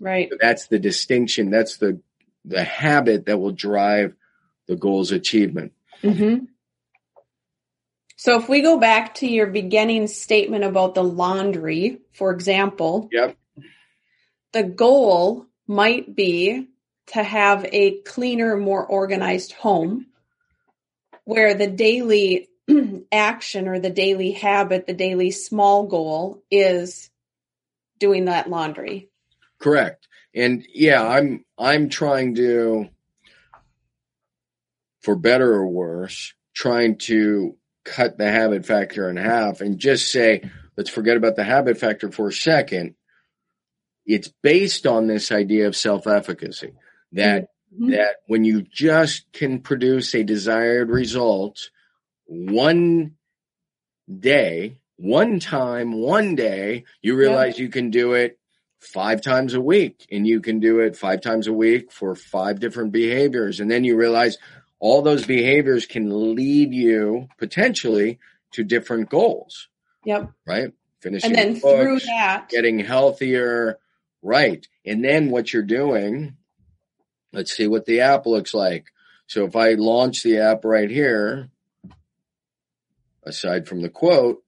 Right. 0.01 0.31
That's 0.41 0.67
the 0.67 0.79
distinction. 0.79 1.51
That's 1.51 1.77
the 1.79 2.01
the 2.45 2.65
habit 2.65 3.27
that 3.27 3.39
will 3.39 3.53
drive 3.53 4.15
the 4.67 4.77
goal's 4.77 5.13
achievement. 5.13 5.73
Mm-hmm. 6.03 6.45
So 8.17 8.37
if 8.39 8.49
we 8.49 8.63
go 8.63 8.79
back 8.79 9.15
to 9.17 9.27
your 9.29 9.47
beginning 9.47 10.07
statement 10.09 10.65
about 10.65 10.95
the 10.95 11.05
laundry, 11.05 11.99
for 12.13 12.33
example, 12.33 13.09
Yep. 13.13 13.37
the 14.53 14.65
goal 14.65 15.47
might 15.67 16.15
be 16.17 16.69
to 17.09 17.23
have 17.23 17.67
a 17.71 18.01
cleaner, 18.03 18.57
more 18.57 18.85
organized 18.85 19.53
home 19.53 20.07
where 21.25 21.55
the 21.55 21.67
daily 21.69 22.49
action 23.13 23.69
or 23.69 23.79
the 23.79 23.91
daily 23.91 24.33
habit, 24.33 24.87
the 24.87 24.95
daily 24.95 25.31
small 25.31 25.87
goal 25.87 26.43
is 26.51 27.11
doing 27.99 28.27
that 28.27 28.51
laundry. 28.51 29.11
Correct. 29.59 30.07
And 30.35 30.65
yeah, 30.73 31.03
I'm 31.07 31.45
I'm 31.59 31.89
trying 31.89 32.35
to 32.37 32.89
for 35.01 35.17
better 35.17 35.53
or 35.53 35.67
worse, 35.67 36.35
trying 36.55 36.99
to 36.99 37.57
cut 37.85 38.19
the 38.19 38.31
habit 38.31 38.67
factor 38.67 39.09
in 39.09 39.17
half 39.17 39.61
and 39.61 39.79
just 39.79 40.11
say, 40.13 40.43
let's 40.77 40.91
forget 40.91 41.17
about 41.17 41.37
the 41.37 41.45
habit 41.45 41.79
factor 41.79 42.11
for 42.11 42.29
a 42.29 42.33
second. 42.33 42.95
It's 44.05 44.29
based 44.43 44.87
on 44.87 45.07
this 45.07 45.33
idea 45.33 45.67
of 45.67 45.77
self-efficacy 45.77 46.73
that 47.13 47.49
Mhm. 47.75 47.91
that 47.93 48.17
when 48.27 48.45
you 48.45 48.63
just 48.63 49.31
can 49.33 49.61
produce 49.61 50.15
a 50.15 50.23
desired 50.25 50.89
result 50.89 51.71
one 52.25 53.17
day, 54.19 54.81
one 54.97 55.39
time, 55.39 55.93
one 55.93 56.35
day, 56.35 56.85
you 57.03 57.15
realize 57.15 57.59
you 57.59 57.69
can 57.69 57.91
do 57.91 58.15
it 58.15 58.38
five 58.81 59.21
times 59.21 59.55
a 59.55 59.61
week 59.61 60.07
and 60.11 60.27
you 60.27 60.41
can 60.41 60.61
do 60.61 60.81
it 60.81 60.97
five 60.97 61.21
times 61.21 61.47
a 61.47 61.53
week 61.53 61.91
for 61.93 62.15
five 62.15 62.61
different 62.61 62.93
behaviors. 62.93 63.61
And 63.61 63.71
then 63.71 63.85
you 63.85 63.97
realize 63.97 64.39
all 64.79 65.03
those 65.03 65.27
behaviors 65.27 65.87
can 65.87 66.35
lead 66.37 66.73
you 66.73 67.29
potentially 67.39 68.19
to 68.53 68.63
different 68.65 69.11
goals, 69.11 69.69
Yep. 70.05 70.31
right? 70.47 70.73
Finishing 71.01 71.31
And 71.31 71.39
then 71.39 71.61
books, 71.61 71.83
through 71.83 71.99
that, 72.01 72.49
getting 72.49 72.79
healthier, 72.79 73.79
right? 74.23 74.67
And 74.87 75.05
then 75.05 75.31
what 75.31 75.53
you're 75.53 75.63
doing, 75.63 76.37
let's 77.33 77.57
see 77.57 77.67
what 77.67 77.85
the 77.87 78.01
app 78.01 78.27
looks 78.27 78.55
like. 78.55 78.87
So 79.27 79.45
if 79.45 79.55
I 79.57 79.75
launch 79.75 80.23
the 80.23 80.39
app 80.39 80.65
right 80.65 80.91
here, 80.91 81.51
aside 83.25 83.67
from 83.69 83.83
the 83.83 83.89
quote, 83.91 84.43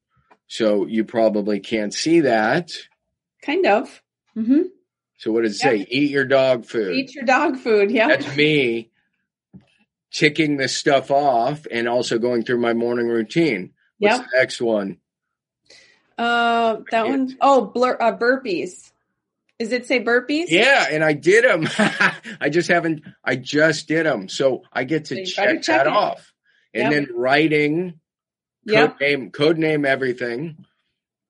so 0.47 0.87
you 0.87 1.05
probably 1.05 1.61
can't 1.61 1.93
see 1.95 2.21
that. 2.21 2.71
kind 3.43 3.67
of. 3.67 4.03
Hmm 4.35 4.63
So 5.19 5.33
what 5.33 5.43
does 5.43 5.57
it 5.57 5.59
say? 5.59 5.87
Eat 5.89 6.11
your 6.11 6.25
dog 6.25 6.65
food. 6.67 6.95
Eat 6.95 7.15
your 7.15 7.25
dog 7.25 7.57
food. 7.59 7.91
Yeah. 7.91 8.09
That's 8.09 8.37
me 8.37 8.91
ticking 10.13 10.57
this 10.57 10.77
stuff 10.77 11.11
off 11.11 11.67
and 11.71 11.89
also 11.89 12.19
going 12.19 12.43
through 12.45 12.59
my 12.59 12.73
morning 12.75 13.07
routine. 13.09 13.73
What's 13.99 14.17
Yep. 14.19 14.27
the 14.27 14.39
next 14.39 14.61
one? 14.61 14.99
Uh, 16.19 16.81
that 16.91 17.09
one 17.09 17.37
oh 17.41 17.67
blur, 17.67 17.97
uh, 18.01 18.17
burpees. 18.17 18.93
Does 19.59 19.73
it 19.73 19.87
say 19.87 20.03
burpees? 20.03 20.47
Yeah, 20.49 20.87
and 20.91 21.05
I 21.05 21.13
did 21.13 21.45
them. 21.45 21.69
I 22.41 22.49
just 22.51 22.69
haven't. 22.69 23.03
I 23.25 23.37
just 23.37 23.89
did 23.89 24.07
them, 24.07 24.29
so 24.29 24.63
I 24.73 24.85
get 24.85 25.07
to 25.07 25.19
you 25.19 25.27
check, 25.27 25.63
check 25.63 25.85
that 25.85 25.87
it. 25.87 25.93
off. 25.93 26.33
And 26.75 26.85
Yep. 26.85 26.93
then 26.93 27.09
writing, 27.15 28.01
code 28.69 28.75
Yep. 28.75 29.01
name, 29.01 29.31
code 29.31 29.59
name 29.59 29.85
everything, 29.85 30.65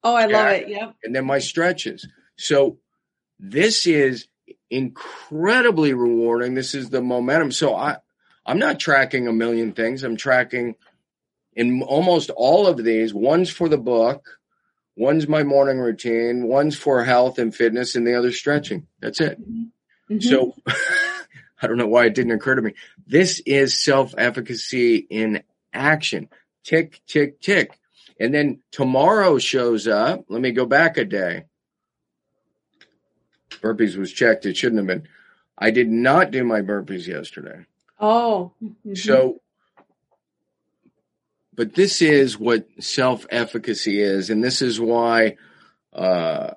Oh, 0.03 0.15
I 0.15 0.27
love 0.27 0.49
it. 0.53 0.69
Yep. 0.69 0.95
and 1.05 1.15
then 1.15 1.25
my 1.27 1.39
stretches. 1.39 2.07
So 2.37 2.79
this 3.41 3.87
is 3.87 4.29
incredibly 4.69 5.95
rewarding. 5.95 6.55
This 6.55 6.75
is 6.75 6.91
the 6.91 7.01
momentum. 7.01 7.51
So 7.53 7.75
I, 7.75 7.97
I'm 8.47 8.59
not 8.59 8.79
tracking 8.79 9.27
a 9.27 9.33
million 9.33 9.73
things. 9.73 10.03
I'm 10.05 10.17
tracking 10.17 10.75
in 11.55 11.83
almost 11.83 12.31
all 12.31 12.67
of 12.67 12.77
these. 12.83 13.13
One's 13.13 13.51
for 13.51 13.69
the 13.69 13.79
book, 13.79 14.39
one's 14.97 15.27
my 15.27 15.43
morning 15.43 15.79
routine, 15.79 16.47
one's 16.47 16.77
for 16.77 17.03
health 17.05 17.39
and 17.39 17.55
fitness, 17.55 17.97
and 17.97 18.07
the 18.07 18.15
other 18.17 18.31
stretching. 18.33 18.87
That's 19.01 19.21
it. 19.21 19.39
Mhm. 19.41 20.23
So 20.23 20.55
I 21.63 21.67
don't 21.67 21.79
know 21.79 21.87
why 21.89 22.07
it 22.07 22.15
didn't 22.15 22.33
occur 22.33 22.55
to 22.55 22.63
me. 22.63 22.75
This 23.07 23.41
is 23.47 23.83
self 23.83 24.15
efficacy 24.17 24.97
in 24.97 25.43
action. 25.73 26.29
Tick, 26.65 27.01
tick, 27.07 27.41
tick. 27.41 27.73
And 28.19 28.35
then 28.35 28.61
tomorrow 28.71 29.39
shows 29.39 29.89
up. 29.89 30.27
Let 30.29 30.43
me 30.43 30.53
go 30.53 30.67
back 30.67 30.99
a 30.99 31.05
day. 31.05 31.45
Burpees 33.51 33.97
was 33.97 34.13
checked. 34.13 34.47
It 34.47 34.57
shouldn't 34.57 34.79
have 34.79 34.87
been. 34.87 35.09
I 35.59 35.71
did 35.71 35.89
not 35.89 36.31
do 36.31 36.45
my 36.45 36.63
burpees 36.63 37.07
yesterday. 37.07 37.67
oh. 37.99 38.53
mhm. 38.63 38.97
So, 38.97 39.41
but 41.55 41.75
this 41.75 42.01
is 42.01 42.39
what 42.39 42.67
self 42.81 43.27
efficacy 43.31 44.01
is. 44.01 44.31
And 44.31 44.43
this 44.43 44.63
is 44.63 44.81
why 44.81 45.37
uh, 45.93 46.53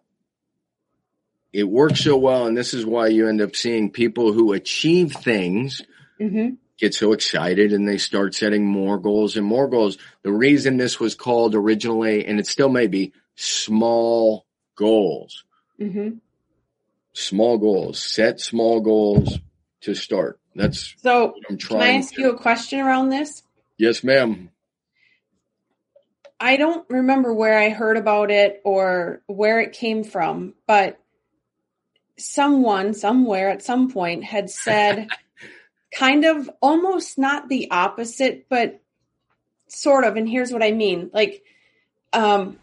it 1.51 1.63
works 1.67 2.01
so 2.03 2.15
well. 2.17 2.45
And 2.47 2.55
this 2.55 2.73
is 2.73 2.85
why 2.85 3.07
you 3.07 3.27
end 3.27 3.41
up 3.41 3.55
seeing 3.55 3.91
people 3.91 4.31
who 4.31 4.53
achieve 4.53 5.11
things 5.13 5.81
Mhm. 6.19 6.57
get 6.77 6.93
so 6.93 7.11
excited 7.11 7.73
and 7.73 7.87
they 7.87 7.97
start 7.97 8.33
setting 8.35 8.65
more 8.65 8.97
goals 8.97 9.35
and 9.35 9.45
more 9.45 9.67
goals. 9.67 9.97
The 10.21 10.31
reason 10.31 10.77
this 10.77 10.99
was 10.99 11.15
called 11.15 11.55
originally, 11.55 12.25
and 12.25 12.39
it 12.39 12.47
still 12.47 12.69
may 12.69 12.87
be, 12.87 13.11
small 13.35 14.45
goals. 14.75 15.43
Mhm. 15.79 16.19
Small 17.13 17.57
goals. 17.57 18.01
Set 18.01 18.39
small 18.39 18.81
goals 18.81 19.39
to 19.81 19.93
start. 19.93 20.39
That's 20.55 20.95
So, 21.01 21.35
I'm 21.49 21.57
can 21.57 21.81
I 21.81 21.93
ask 21.93 22.13
to. 22.15 22.21
you 22.21 22.29
a 22.31 22.37
question 22.37 22.79
around 22.79 23.09
this? 23.09 23.43
Yes, 23.77 24.03
ma'am. 24.03 24.49
I 26.39 26.57
don't 26.57 26.87
remember 26.89 27.33
where 27.33 27.57
I 27.57 27.69
heard 27.69 27.97
about 27.97 28.29
it 28.29 28.61
or 28.65 29.21
where 29.27 29.61
it 29.61 29.73
came 29.73 30.03
from, 30.03 30.53
but 30.67 30.99
someone 32.17 32.93
somewhere 32.93 33.49
at 33.49 33.63
some 33.63 33.89
point 33.89 34.23
had 34.23 34.49
said 34.49 35.07
kind 35.95 36.25
of 36.25 36.49
almost 36.61 37.17
not 37.17 37.49
the 37.49 37.71
opposite, 37.71 38.47
but 38.49 38.81
sort 39.67 40.03
of. 40.03 40.17
And 40.17 40.27
here's 40.27 40.51
what 40.51 40.63
I 40.63 40.71
mean. 40.71 41.09
Like, 41.13 41.43
um, 42.11 42.59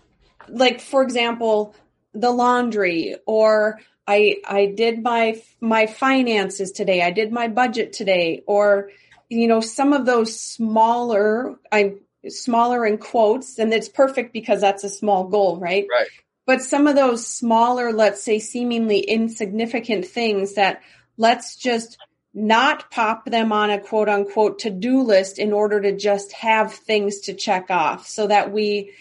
like 0.49 0.81
for 0.81 1.03
example, 1.03 1.75
the 2.13 2.31
laundry 2.31 3.17
or 3.27 3.81
I, 4.11 4.39
I 4.45 4.67
did 4.67 5.03
my, 5.05 5.41
my 5.61 5.87
finances 5.87 6.73
today. 6.73 7.01
I 7.01 7.13
did 7.13 7.31
my 7.31 7.47
budget 7.47 7.93
today 7.93 8.43
or, 8.45 8.91
you 9.29 9.47
know, 9.47 9.61
some 9.61 9.93
of 9.93 10.05
those 10.05 10.41
smaller, 10.41 11.57
I, 11.71 11.95
smaller 12.29 12.85
in 12.85 12.99
quotes 12.99 13.59
and 13.61 13.73
it's 13.73 13.89
perfect 13.89 14.33
because 14.33 14.61
that's 14.61 14.83
a 14.83 14.91
small 14.91 15.29
goal, 15.29 15.59
right? 15.59 15.87
Right. 15.89 16.09
But 16.45 16.63
some 16.63 16.89
of 16.89 16.97
those 16.97 17.25
smaller, 17.25 17.93
let's 17.93 18.25
say 18.25 18.41
seemingly 18.41 18.99
insignificant 18.99 20.07
things 20.07 20.55
that 20.55 20.83
let's 21.17 21.55
just 21.55 21.97
not 22.35 22.91
pop 22.91 23.27
them 23.27 23.53
on 23.53 23.71
a 23.71 23.79
quote 23.79 24.09
unquote 24.09 24.59
to 24.61 24.71
do 24.71 25.03
list 25.03 25.39
in 25.39 25.53
order 25.53 25.81
to 25.81 25.97
just 25.97 26.33
have 26.33 26.73
things 26.73 27.21
to 27.21 27.35
check 27.35 27.71
off 27.71 28.09
so 28.09 28.27
that 28.27 28.51
we, 28.51 28.93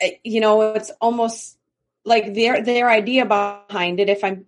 eh, 0.00 0.12
you 0.24 0.40
know, 0.40 0.74
it's 0.74 0.90
almost 1.00 1.56
like 2.04 2.34
their, 2.34 2.62
their 2.62 2.88
idea 2.88 3.26
behind 3.26 4.00
it, 4.00 4.08
if 4.08 4.24
I'm 4.24 4.46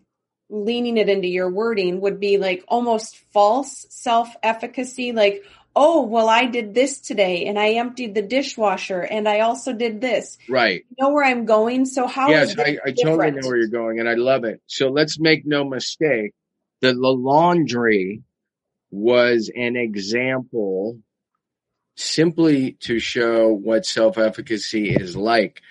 leaning 0.53 0.99
it 0.99 1.09
into 1.09 1.29
your 1.29 1.51
wording 1.51 2.01
would 2.01 2.21
be 2.21 2.37
like 2.39 2.63
almost 2.69 3.17
false 3.33 3.87
self 3.89 4.35
efficacy. 4.43 5.13
Like, 5.13 5.43
oh, 5.75 6.03
well, 6.03 6.29
I 6.29 6.47
did 6.47 6.75
this 6.75 7.01
today 7.01 7.47
and 7.47 7.59
I 7.59 7.73
emptied 7.73 8.15
the 8.15 8.23
dishwasher 8.23 9.01
and 9.01 9.29
I 9.29 9.41
also 9.41 9.73
did 9.73 10.01
this. 10.01 10.37
Right. 10.49 10.85
You 10.91 10.97
know 10.99 11.13
where 11.13 11.25
I'm 11.25 11.47
going? 11.47 11.87
So 11.87 12.07
how 12.07 12.29
yes, 12.29 12.59
I, 12.59 12.79
I 12.85 12.93
totally 12.93 13.31
know 13.31 13.49
where 13.49 13.57
you're 13.57 13.69
going, 13.69 13.99
and 13.99 14.09
I 14.09 14.15
love 14.15 14.45
it. 14.45 14.61
So 14.67 14.89
let's 14.89 15.19
make 15.19 15.47
no 15.47 15.65
mistake. 15.65 16.33
The, 16.83 16.93
the 16.93 16.99
laundry 16.99 18.23
was 18.91 19.51
an 19.55 19.77
example 19.77 20.99
simply 21.97 22.73
to 22.81 22.99
show 22.99 23.49
what 23.49 23.87
self 23.87 24.19
efficacy 24.19 24.95
is 24.95 25.17
like. 25.17 25.63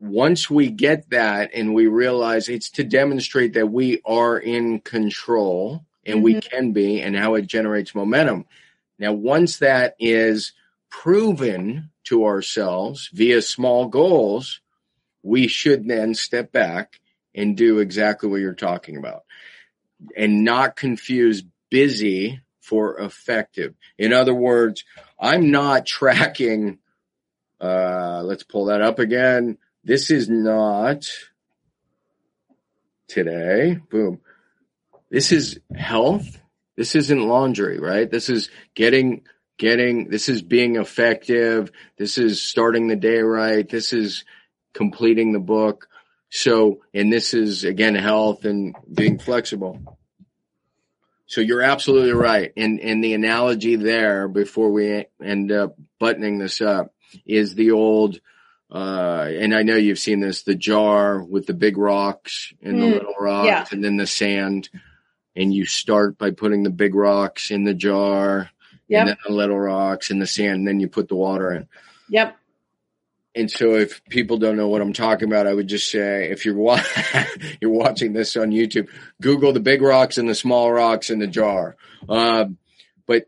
Once 0.00 0.48
we 0.48 0.70
get 0.70 1.10
that 1.10 1.50
and 1.54 1.74
we 1.74 1.86
realize 1.86 2.48
it's 2.48 2.70
to 2.70 2.84
demonstrate 2.84 3.54
that 3.54 3.66
we 3.66 4.00
are 4.04 4.38
in 4.38 4.80
control 4.80 5.84
and 6.06 6.22
we 6.22 6.40
can 6.40 6.72
be 6.72 7.00
and 7.00 7.16
how 7.16 7.34
it 7.34 7.46
generates 7.46 7.94
momentum. 7.94 8.46
Now, 8.98 9.12
once 9.12 9.58
that 9.58 9.96
is 9.98 10.52
proven 10.90 11.90
to 12.04 12.24
ourselves 12.24 13.10
via 13.12 13.42
small 13.42 13.86
goals, 13.86 14.60
we 15.22 15.48
should 15.48 15.86
then 15.86 16.14
step 16.14 16.52
back 16.52 17.00
and 17.34 17.56
do 17.56 17.78
exactly 17.78 18.28
what 18.28 18.40
you're 18.40 18.54
talking 18.54 18.96
about 18.96 19.24
and 20.16 20.44
not 20.44 20.76
confuse 20.76 21.42
busy 21.70 22.40
for 22.60 22.98
effective. 23.00 23.74
In 23.98 24.12
other 24.12 24.34
words, 24.34 24.84
I'm 25.20 25.50
not 25.50 25.86
tracking 25.98 26.78
Uh, 27.60 28.22
let's 28.24 28.44
pull 28.44 28.66
that 28.66 28.80
up 28.80 29.00
again. 29.00 29.58
This 29.84 30.10
is 30.10 30.28
not 30.28 31.04
today. 33.08 33.78
Boom. 33.90 34.20
This 35.10 35.32
is 35.32 35.60
health. 35.74 36.38
This 36.76 36.94
isn't 36.94 37.28
laundry, 37.28 37.78
right? 37.78 38.10
This 38.10 38.28
is 38.28 38.50
getting, 38.74 39.22
getting, 39.56 40.10
this 40.10 40.28
is 40.28 40.42
being 40.42 40.76
effective. 40.76 41.72
This 41.96 42.18
is 42.18 42.42
starting 42.42 42.86
the 42.86 42.96
day 42.96 43.18
right. 43.18 43.68
This 43.68 43.92
is 43.92 44.24
completing 44.74 45.32
the 45.32 45.40
book. 45.40 45.88
So, 46.30 46.82
and 46.92 47.12
this 47.12 47.32
is 47.32 47.64
again, 47.64 47.94
health 47.94 48.44
and 48.44 48.76
being 48.92 49.18
flexible. 49.18 49.98
So 51.26 51.40
you're 51.40 51.62
absolutely 51.62 52.12
right. 52.12 52.52
And, 52.56 52.80
and 52.80 53.02
the 53.02 53.14
analogy 53.14 53.76
there 53.76 54.28
before 54.28 54.70
we 54.70 55.06
end 55.22 55.52
up 55.52 55.76
buttoning 55.98 56.38
this 56.38 56.60
up 56.60 56.94
is 57.26 57.54
the 57.54 57.72
old, 57.72 58.20
uh, 58.70 59.26
and 59.30 59.54
I 59.54 59.62
know 59.62 59.76
you've 59.76 59.98
seen 59.98 60.20
this, 60.20 60.42
the 60.42 60.54
jar 60.54 61.22
with 61.22 61.46
the 61.46 61.54
big 61.54 61.76
rocks 61.78 62.52
and 62.62 62.80
the 62.82 62.86
Mm, 62.86 62.92
little 62.94 63.14
rocks 63.18 63.46
yeah. 63.46 63.64
and 63.70 63.82
then 63.82 63.96
the 63.96 64.06
sand. 64.06 64.68
And 65.36 65.54
you 65.54 65.64
start 65.66 66.18
by 66.18 66.32
putting 66.32 66.64
the 66.64 66.70
big 66.70 66.94
rocks 66.94 67.50
in 67.50 67.64
the 67.64 67.74
jar 67.74 68.50
Yep. 68.88 69.00
and 69.00 69.08
then 69.10 69.16
the 69.26 69.32
little 69.32 69.58
rocks 69.58 70.10
in 70.10 70.18
the 70.18 70.26
sand. 70.26 70.56
And 70.56 70.68
then 70.68 70.80
you 70.80 70.88
put 70.88 71.08
the 71.08 71.14
water 71.16 71.52
in. 71.52 71.68
Yep. 72.10 72.36
And 73.34 73.50
so 73.50 73.74
if 73.76 74.02
people 74.06 74.38
don't 74.38 74.56
know 74.56 74.68
what 74.68 74.80
I'm 74.82 74.92
talking 74.94 75.28
about, 75.28 75.46
I 75.46 75.54
would 75.54 75.68
just 75.68 75.90
say, 75.90 76.28
if 76.30 76.44
you're 76.44 76.56
wa- 76.56 76.82
you're 77.60 77.70
watching 77.70 78.12
this 78.12 78.36
on 78.36 78.50
YouTube, 78.50 78.88
Google 79.22 79.52
the 79.52 79.60
big 79.60 79.80
rocks 79.80 80.18
and 80.18 80.28
the 80.28 80.34
small 80.34 80.72
rocks 80.72 81.08
in 81.10 81.20
the 81.20 81.26
jar. 81.28 81.76
Um, 82.08 82.58
but 83.06 83.26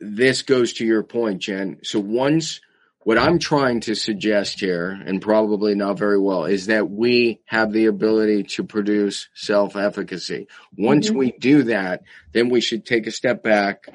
this 0.00 0.42
goes 0.42 0.74
to 0.74 0.84
your 0.86 1.02
point, 1.02 1.40
Jen. 1.40 1.78
So 1.82 1.98
once 2.00 2.60
what 3.08 3.16
I'm 3.16 3.38
trying 3.38 3.80
to 3.80 3.94
suggest 3.94 4.60
here, 4.60 4.90
and 4.90 5.22
probably 5.22 5.74
not 5.74 5.96
very 5.96 6.18
well, 6.18 6.44
is 6.44 6.66
that 6.66 6.90
we 6.90 7.40
have 7.46 7.72
the 7.72 7.86
ability 7.86 8.42
to 8.42 8.64
produce 8.64 9.30
self-efficacy. 9.32 10.46
Once 10.76 11.08
Mhm. 11.08 11.16
we 11.16 11.32
do 11.32 11.62
that, 11.62 12.02
then 12.32 12.50
we 12.50 12.60
should 12.60 12.84
take 12.84 13.06
a 13.06 13.10
step 13.10 13.42
back 13.42 13.88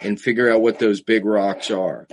and 0.00 0.20
figure 0.20 0.48
out 0.48 0.62
what 0.62 0.78
those 0.78 1.00
big 1.00 1.24
rocks 1.24 1.68
are. 1.72 2.06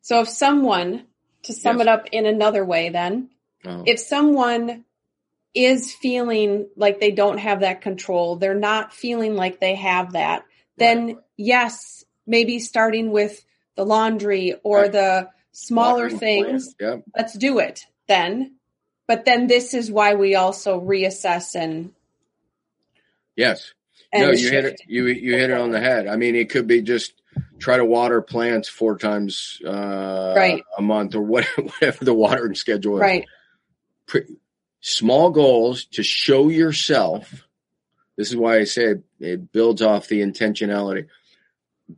So 0.00 0.22
if 0.22 0.28
someone, 0.28 1.06
to 1.44 1.52
sum 1.52 1.76
Yes. 1.76 1.82
it 1.82 1.88
up 1.88 2.08
in 2.10 2.26
another 2.26 2.64
way, 2.64 2.88
then 2.88 3.28
Oh. 3.64 3.84
if 3.86 4.00
someone 4.00 4.84
is 5.54 5.94
feeling 5.94 6.66
like 6.74 6.98
they 6.98 7.12
don't 7.12 7.38
have 7.38 7.60
that 7.60 7.80
control, 7.80 8.34
they're 8.34 8.54
not 8.56 8.92
feeling 8.92 9.36
like 9.36 9.60
they 9.60 9.76
have 9.76 10.14
that, 10.14 10.42
then 10.78 11.20
yes, 11.36 12.04
maybe 12.26 12.58
starting 12.58 13.12
with 13.12 13.44
the 13.76 13.84
laundry 13.86 14.54
or 14.62 14.82
Right. 14.82 14.92
the 14.92 15.28
smaller 15.52 16.10
things. 16.10 16.74
Yep. 16.80 17.02
let's 17.16 17.34
do 17.34 17.58
it 17.58 17.86
then. 18.08 18.56
But 19.06 19.24
then 19.24 19.46
this 19.46 19.74
is 19.74 19.90
why 19.90 20.14
we 20.14 20.34
also 20.34 20.80
reassess 20.80 21.54
and, 21.54 21.92
Yes. 23.36 23.72
and 24.12 24.22
no, 24.22 24.30
you 24.32 24.50
hit 24.50 24.64
it. 24.64 24.80
You 24.86 25.06
you 25.06 25.36
hit 25.36 25.50
it 25.50 25.58
on 25.58 25.70
the 25.70 25.80
head. 25.80 26.06
I 26.06 26.16
mean, 26.16 26.36
it 26.36 26.50
could 26.50 26.66
be 26.66 26.82
just 26.82 27.14
try 27.58 27.76
to 27.76 27.84
water 27.84 28.20
plants 28.22 28.68
four 28.68 28.98
times 28.98 29.60
uh, 29.66 30.34
Right. 30.36 30.62
a 30.78 30.82
month 30.82 31.14
or 31.14 31.22
whatever, 31.22 31.62
whatever 31.62 32.04
the 32.04 32.14
watering 32.14 32.54
schedule 32.54 32.96
is. 32.96 33.00
Right. 33.00 33.24
Small 34.80 35.30
goals 35.30 35.84
to 35.92 36.02
show 36.02 36.48
yourself. 36.48 37.46
This 38.16 38.30
is 38.30 38.36
why 38.36 38.58
I 38.58 38.64
say 38.64 38.84
it, 38.86 39.02
it 39.20 39.52
builds 39.52 39.80
off 39.80 40.08
the 40.08 40.20
intentionality. 40.20 41.06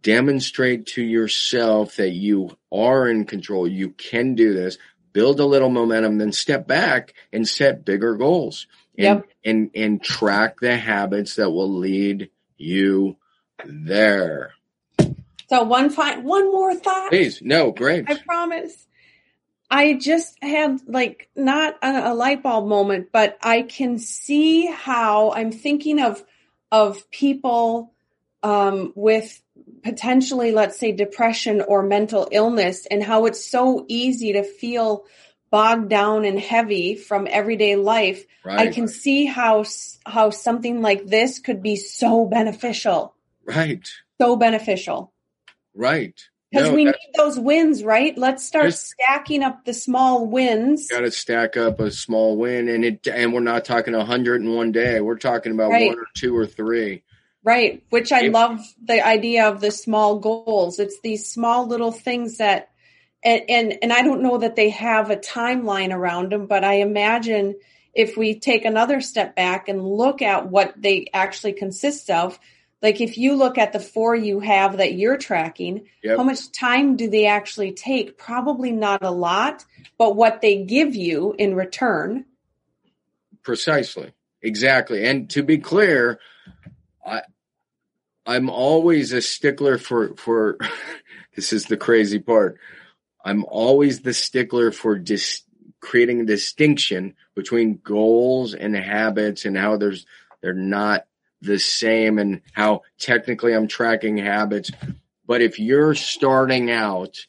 Demonstrate 0.00 0.86
to 0.86 1.02
yourself 1.02 1.96
that 1.96 2.10
you 2.10 2.56
are 2.72 3.08
in 3.08 3.24
control. 3.26 3.68
You 3.68 3.90
can 3.90 4.34
do 4.34 4.52
this. 4.52 4.78
Build 5.12 5.38
a 5.38 5.44
little 5.46 5.70
momentum, 5.70 6.18
then 6.18 6.32
step 6.32 6.66
back 6.66 7.14
and 7.32 7.46
set 7.46 7.84
bigger 7.84 8.16
goals. 8.16 8.66
And, 8.96 9.04
Yep. 9.04 9.26
and 9.44 9.70
and 9.74 10.02
track 10.02 10.60
the 10.60 10.76
habits 10.76 11.36
that 11.36 11.50
will 11.50 11.72
lead 11.72 12.30
you 12.56 13.16
there. 13.64 14.52
So 15.48 15.62
one 15.64 15.90
fi- 15.90 16.18
one 16.18 16.50
more 16.50 16.74
thought. 16.74 17.10
Please, 17.10 17.42
no, 17.42 17.72
great. 17.72 18.08
I 18.08 18.14
promise. 18.14 18.86
I 19.70 19.94
just 19.94 20.36
had 20.42 20.80
like 20.86 21.28
not 21.34 21.76
a, 21.82 22.12
a 22.12 22.14
light 22.14 22.42
bulb 22.42 22.68
moment, 22.68 23.08
but 23.12 23.38
I 23.42 23.62
can 23.62 23.98
see 23.98 24.66
how 24.66 25.32
I'm 25.32 25.52
thinking 25.52 26.00
of 26.00 26.24
of 26.70 27.10
people 27.10 27.92
um, 28.42 28.92
with 28.94 29.40
potentially, 29.82 30.52
let's 30.52 30.78
say, 30.78 30.92
depression 30.92 31.60
or 31.60 31.82
mental 31.82 32.28
illness, 32.32 32.86
and 32.86 33.02
how 33.02 33.26
it's 33.26 33.48
so 33.48 33.84
easy 33.88 34.32
to 34.32 34.42
feel 34.42 35.04
bogged 35.50 35.88
down 35.88 36.24
and 36.24 36.38
heavy 36.40 36.96
from 36.96 37.28
everyday 37.30 37.76
life. 37.76 38.24
Right, 38.44 38.68
I 38.68 38.72
can 38.72 38.88
see 38.88 39.26
how 39.26 39.64
how 40.04 40.30
something 40.30 40.82
like 40.82 41.06
this 41.06 41.38
could 41.38 41.62
be 41.62 41.76
so 41.76 42.26
beneficial, 42.26 43.14
right, 43.44 43.88
so 44.20 44.36
beneficial. 44.36 45.12
right. 45.74 46.20
Because 46.50 46.68
No, 46.68 46.76
we 46.76 46.84
need 46.84 46.94
those 47.16 47.36
wins, 47.36 47.82
right? 47.82 48.16
Let's 48.16 48.44
start 48.44 48.72
stacking 48.74 49.42
up 49.42 49.64
the 49.64 49.74
small 49.74 50.24
wins. 50.24 50.86
got 50.88 51.00
to 51.00 51.10
stack 51.10 51.56
up 51.56 51.80
a 51.80 51.90
small 51.90 52.36
win 52.36 52.68
and 52.68 52.84
it 52.84 53.08
and 53.08 53.32
we're 53.32 53.40
not 53.40 53.64
talking 53.64 53.92
a 53.92 54.04
hundred 54.04 54.40
in 54.40 54.54
one 54.54 54.70
day 54.70 55.00
we're 55.00 55.16
talking 55.16 55.50
about 55.50 55.72
Right. 55.72 55.88
one 55.88 55.98
or 55.98 56.06
two 56.14 56.36
or 56.36 56.46
three 56.46 57.02
Right. 57.44 57.84
Which 57.90 58.10
I 58.10 58.28
love 58.28 58.60
the 58.82 59.06
idea 59.06 59.48
of 59.48 59.60
the 59.60 59.70
small 59.70 60.18
goals. 60.18 60.78
It's 60.78 60.98
these 61.00 61.30
small 61.30 61.66
little 61.66 61.92
things 61.92 62.38
that, 62.38 62.70
and, 63.22 63.42
and, 63.48 63.78
and 63.82 63.92
I 63.92 64.02
don't 64.02 64.22
know 64.22 64.38
that 64.38 64.56
they 64.56 64.70
have 64.70 65.10
a 65.10 65.16
timeline 65.16 65.92
around 65.92 66.32
them, 66.32 66.46
but 66.46 66.64
I 66.64 66.76
imagine 66.80 67.54
if 67.92 68.16
we 68.16 68.40
take 68.40 68.64
another 68.64 69.00
step 69.02 69.36
back 69.36 69.68
and 69.68 69.86
look 69.86 70.22
at 70.22 70.48
what 70.48 70.72
they 70.76 71.10
actually 71.12 71.52
consist 71.52 72.10
of, 72.10 72.38
like 72.82 73.00
if 73.00 73.16
you 73.18 73.36
look 73.36 73.58
at 73.58 73.72
the 73.72 73.80
four 73.80 74.16
you 74.16 74.40
have 74.40 74.78
that 74.78 74.94
you're 74.94 75.18
tracking, 75.18 75.86
Yep. 76.02 76.16
how 76.16 76.24
much 76.24 76.50
time 76.50 76.96
do 76.96 77.08
they 77.10 77.26
actually 77.26 77.72
take? 77.72 78.18
Probably 78.18 78.72
not 78.72 79.02
a 79.02 79.10
lot, 79.10 79.64
but 79.98 80.16
what 80.16 80.40
they 80.40 80.64
give 80.64 80.94
you 80.94 81.34
in 81.38 81.54
return. 81.54 82.24
precisely 83.42 84.12
exactly 84.40 85.04
and 85.04 85.28
to 85.30 85.42
be 85.42 85.58
clear 85.58 86.18
i 87.06 87.20
i'm 88.26 88.50
always 88.50 89.12
a 89.12 89.22
stickler 89.22 89.78
for 89.78 90.14
for 90.16 90.58
this 91.36 91.52
is 91.52 91.66
the 91.66 91.76
crazy 91.76 92.18
part 92.18 92.58
i'm 93.24 93.44
always 93.46 94.00
the 94.00 94.14
stickler 94.14 94.70
for 94.70 94.98
dis, 94.98 95.42
creating 95.80 96.20
a 96.20 96.26
distinction 96.26 97.14
between 97.34 97.80
goals 97.82 98.54
and 98.54 98.74
habits 98.76 99.44
and 99.44 99.56
how 99.56 99.76
there's 99.76 100.06
they're 100.40 100.54
not 100.54 101.06
the 101.40 101.58
same 101.58 102.18
and 102.18 102.40
how 102.52 102.82
technically 102.98 103.52
i'm 103.52 103.68
tracking 103.68 104.16
habits 104.16 104.70
but 105.26 105.42
if 105.42 105.58
you're 105.58 105.94
starting 105.94 106.70
out 106.70 107.26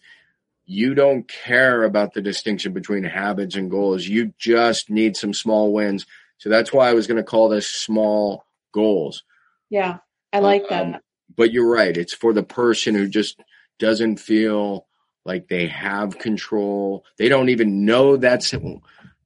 you 0.65 0.95
don't 0.95 1.27
care 1.27 1.84
about 1.84 2.13
the 2.13 2.21
distinction 2.21 2.73
between 2.73 3.03
habits 3.03 3.55
and 3.55 3.69
goals. 3.69 4.08
You 4.08 4.34
just 4.38 4.89
need 4.89 5.15
some 5.15 5.34
small 5.34 5.71
wins. 5.71 6.05
So 6.38 6.49
that's 6.49 6.73
why 6.73 6.89
I 6.89 6.93
was 6.93 7.08
going 7.08 7.17
to 7.17 7.23
call 7.23 7.49
this 7.49 7.67
small 7.67 8.45
goals. 8.73 9.23
Yeah. 9.69 9.97
I 10.35 10.39
like 10.39 10.63
Um, 10.71 10.91
that. 10.91 11.01
But 11.35 11.51
you're 11.53 11.69
right. 11.71 11.95
It's 11.95 12.13
for 12.13 12.33
the 12.33 12.43
person 12.43 12.95
who 12.95 13.07
just 13.07 13.39
doesn't 13.79 14.17
feel 14.17 14.87
like 15.25 15.47
they 15.47 15.67
have 15.67 16.17
control. 16.19 17.03
They 17.17 17.29
don't 17.29 17.49
even 17.49 17.85
know 17.85 18.17
that's, 18.17 18.53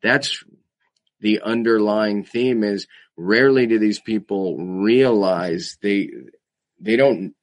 that's 0.02 0.44
the 1.20 1.42
underlying 1.42 2.24
theme 2.24 2.64
is 2.64 2.88
rarely 3.18 3.68
do 3.68 3.80
these 3.80 4.00
people 4.00 4.58
realize 4.58 5.78
they, 5.82 6.10
they 6.80 6.96
don't, 6.96 7.34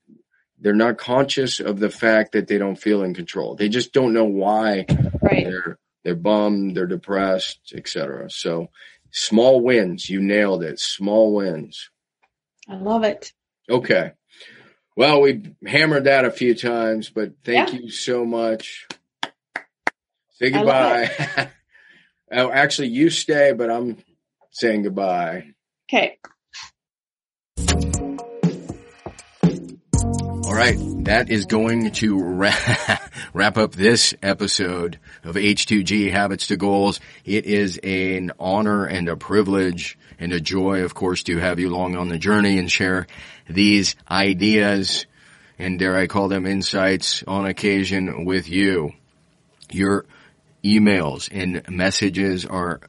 they're 0.59 0.75
not 0.75 0.97
conscious 0.97 1.61
of 1.61 1.79
the 1.79 1.91
fact 1.91 2.33
that 2.33 2.49
they 2.49 2.57
don't 2.59 2.81
feel 2.81 3.03
in 3.03 3.15
control. 3.15 3.57
They 3.57 3.69
just 3.69 3.93
don't 3.93 4.15
know 4.15 4.25
why 4.25 4.87
Right. 5.21 5.45
they're 5.45 5.79
they're 6.05 6.15
bummed, 6.15 6.77
they're 6.77 6.87
depressed, 6.87 7.73
etc. 7.75 8.31
So 8.31 8.69
small 9.11 9.61
wins, 9.61 10.09
you 10.09 10.23
nailed 10.23 10.63
it. 10.63 10.79
Small 10.79 11.35
wins. 11.35 11.91
I 12.69 12.77
love 12.77 13.03
it. 13.03 13.33
Okay. 13.69 14.13
Well, 14.97 15.21
we 15.21 15.43
hammered 15.67 16.05
that 16.05 16.25
a 16.25 16.31
few 16.31 16.55
times, 16.55 17.11
but 17.11 17.33
thank 17.45 17.73
Yeah. 17.73 17.81
you 17.81 17.91
so 17.91 18.25
much. 18.25 18.87
Say 20.33 20.51
goodbye. 20.51 21.11
oh, 22.33 22.51
actually, 22.51 22.89
you 22.89 23.11
stay, 23.11 23.53
but 23.53 23.71
I'm 23.71 23.99
saying 24.53 24.83
goodbye. 24.83 25.53
Okay. 25.91 26.19
All 30.47 30.55
right, 30.55 30.77
that 31.05 31.27
is 31.29 31.45
going 31.47 31.91
to 31.93 32.23
wrap, 32.23 33.03
wrap 33.35 33.59
up 33.59 33.73
this 33.73 34.15
episode 34.23 34.99
of 35.25 35.35
H2G 35.35 36.11
Habits 36.11 36.47
to 36.47 36.57
Goals. 36.57 37.01
It 37.25 37.45
is 37.45 37.79
an 37.83 38.33
honor 38.39 38.87
and 38.87 39.09
a 39.09 39.17
privilege 39.17 39.99
and 40.19 40.33
a 40.33 40.41
joy, 40.41 40.83
of 40.83 40.95
course, 40.95 41.23
to 41.25 41.39
have 41.39 41.59
you 41.59 41.69
along 41.69 41.97
on 41.97 42.09
the 42.09 42.19
journey 42.19 42.59
and 42.59 42.71
share 42.71 43.07
these 43.49 43.97
ideas 44.11 45.07
and 45.59 45.79
dare 45.79 45.97
I 45.97 46.07
call 46.07 46.29
them 46.29 46.47
insights 46.47 47.23
on 47.27 47.47
occasion 47.47 48.25
with 48.25 48.49
you. 48.49 48.93
Your 49.71 50.05
emails 50.63 51.29
and 51.33 51.67
messages 51.69 52.45
are 52.45 52.81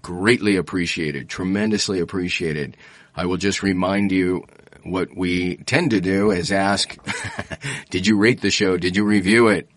greatly 0.00 0.56
appreciated, 0.56 1.28
tremendously 1.28 2.00
appreciated. 2.00 2.76
I 3.14 3.26
will 3.26 3.36
just 3.36 3.62
remind 3.62 4.12
you 4.12 4.46
what 4.82 5.14
we 5.14 5.56
tend 5.56 5.90
to 5.90 6.00
do 6.00 6.30
is 6.30 6.52
ask, 6.52 6.96
did 7.90 8.06
you 8.06 8.16
rate 8.16 8.40
the 8.40 8.50
show? 8.50 8.76
Did 8.78 8.96
you 8.96 9.04
review 9.04 9.48
it? 9.48 9.68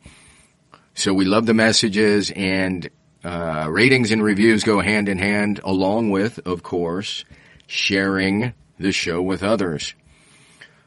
So 0.94 1.14
we 1.14 1.26
love 1.26 1.46
the 1.46 1.54
messages 1.54 2.32
and 2.32 2.90
uh, 3.24 3.68
ratings 3.70 4.12
and 4.12 4.24
reviews 4.24 4.64
go 4.64 4.80
hand 4.80 5.08
in 5.10 5.18
hand 5.18 5.62
along 5.64 6.12
with, 6.12 6.40
of 6.46 6.64
course, 6.64 7.24
sharing 7.68 8.54
the 8.80 8.92
show 8.92 9.22
with 9.22 9.44
others. 9.44 9.94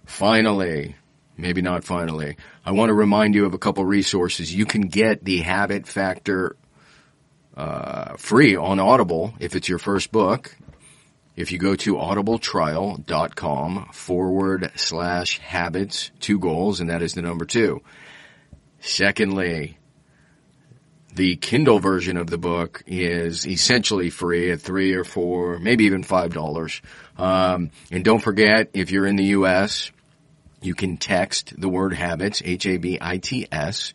Finally, 0.05 0.96
maybe 1.37 1.62
not 1.62 1.85
finally, 1.85 2.37
I 2.64 2.72
want 2.72 2.90
to 2.90 2.94
remind 2.94 3.35
you 3.35 3.46
of 3.46 3.55
a 3.55 3.59
couple 3.59 3.85
resources. 3.85 4.55
You 4.55 4.66
can 4.66 4.83
get 4.83 5.25
the 5.25 5.38
Habit 5.38 5.87
Factor 5.87 6.57
uh, 7.57 8.16
free 8.16 8.55
on 8.55 8.79
Audible 8.79 9.35
if 9.40 9.57
it's 9.57 9.68
your 9.68 9.79
first 9.79 10.12
book. 10.12 10.55
If 11.37 11.53
you 11.53 11.59
go 11.59 11.75
to 11.77 11.96
audibletrial.com 11.96 13.88
forward 13.92 14.70
slash 14.75 15.38
habits 15.38 16.11
two 16.18 16.38
goals, 16.38 16.81
and 16.81 16.88
that 16.88 17.03
is 17.03 17.12
the 17.14 17.22
number 17.22 17.44
two. 17.44 17.83
Secondly, 18.81 19.79
the 21.16 21.35
Kindle 21.37 21.79
version 21.79 22.18
of 22.18 22.29
the 22.29 22.37
book 22.37 22.83
is 22.87 23.46
essentially 23.46 24.11
free 24.11 24.50
at 24.50 24.61
three 24.61 24.92
or 24.92 25.02
four, 25.02 25.59
maybe 25.59 25.85
even 25.85 26.02
five 26.02 26.35
dollars. 26.35 26.83
Um, 27.16 27.70
and 27.90 28.05
don't 28.05 28.22
forget, 28.22 28.68
if 28.74 28.90
you're 28.90 29.07
in 29.07 29.16
the 29.16 29.24
U.S., 29.24 29.90
you 30.61 30.74
can 30.74 30.98
text 30.98 31.59
the 31.59 31.70
word 31.70 31.94
habits, 31.94 32.42
H-A-B-I-T-S, 32.44 33.94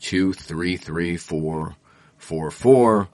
to 0.00 0.34
33444. 0.34 3.08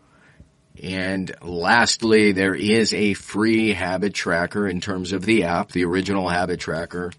And 0.83 1.33
lastly, 1.41 2.33
there 2.33 2.57
is 2.57 2.93
a 2.93 3.15
free 3.15 3.73
habit 3.73 4.15
tracker 4.15 4.67
in 4.67 4.81
terms 4.81 5.13
of 5.13 5.25
the 5.25 5.45
app, 5.45 5.71
the 5.71 5.85
original 5.85 6.29
habit 6.29 6.59
tracker. 6.59 7.13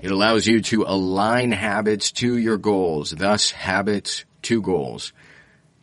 It 0.00 0.10
allows 0.10 0.46
you 0.46 0.62
to 0.62 0.84
align 0.84 1.52
habits 1.52 2.12
to 2.12 2.38
your 2.38 2.56
goals, 2.56 3.10
thus 3.10 3.50
habits 3.50 4.24
to 4.42 4.60
goals. 4.62 5.12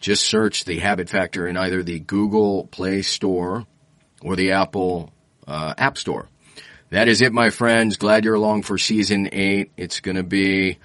Just 0.03 0.25
search 0.25 0.65
the 0.65 0.79
habit 0.79 1.07
factor 1.07 1.47
in 1.47 1.55
either 1.55 1.81
the 1.81 1.97
Google 1.97 2.67
Play 2.67 3.03
Store 3.03 3.65
or 4.21 4.35
the 4.35 4.51
Apple 4.51 5.13
uh, 5.47 5.73
App 5.77 5.97
Store. 5.97 6.27
That 6.89 7.07
is 7.07 7.21
it, 7.21 7.31
my 7.31 7.51
friends. 7.51 7.95
Glad 7.95 8.25
you're 8.25 8.35
along 8.35 8.63
for 8.63 8.77
season 8.77 9.29
eight. 9.31 9.71
It's 9.77 10.01
going 10.01 10.17
to 10.17 10.23
be, 10.23 10.77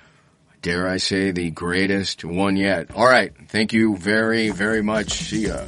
dare 0.63 0.87
I 0.87 0.99
say, 0.99 1.33
the 1.33 1.51
greatest 1.51 2.25
one 2.25 2.55
yet. 2.55 2.95
All 2.95 3.07
right. 3.09 3.33
Thank 3.49 3.73
you 3.73 3.97
very, 3.97 4.51
very 4.51 4.85
much. 4.85 5.13
See 5.15 5.49
ya. 5.49 5.67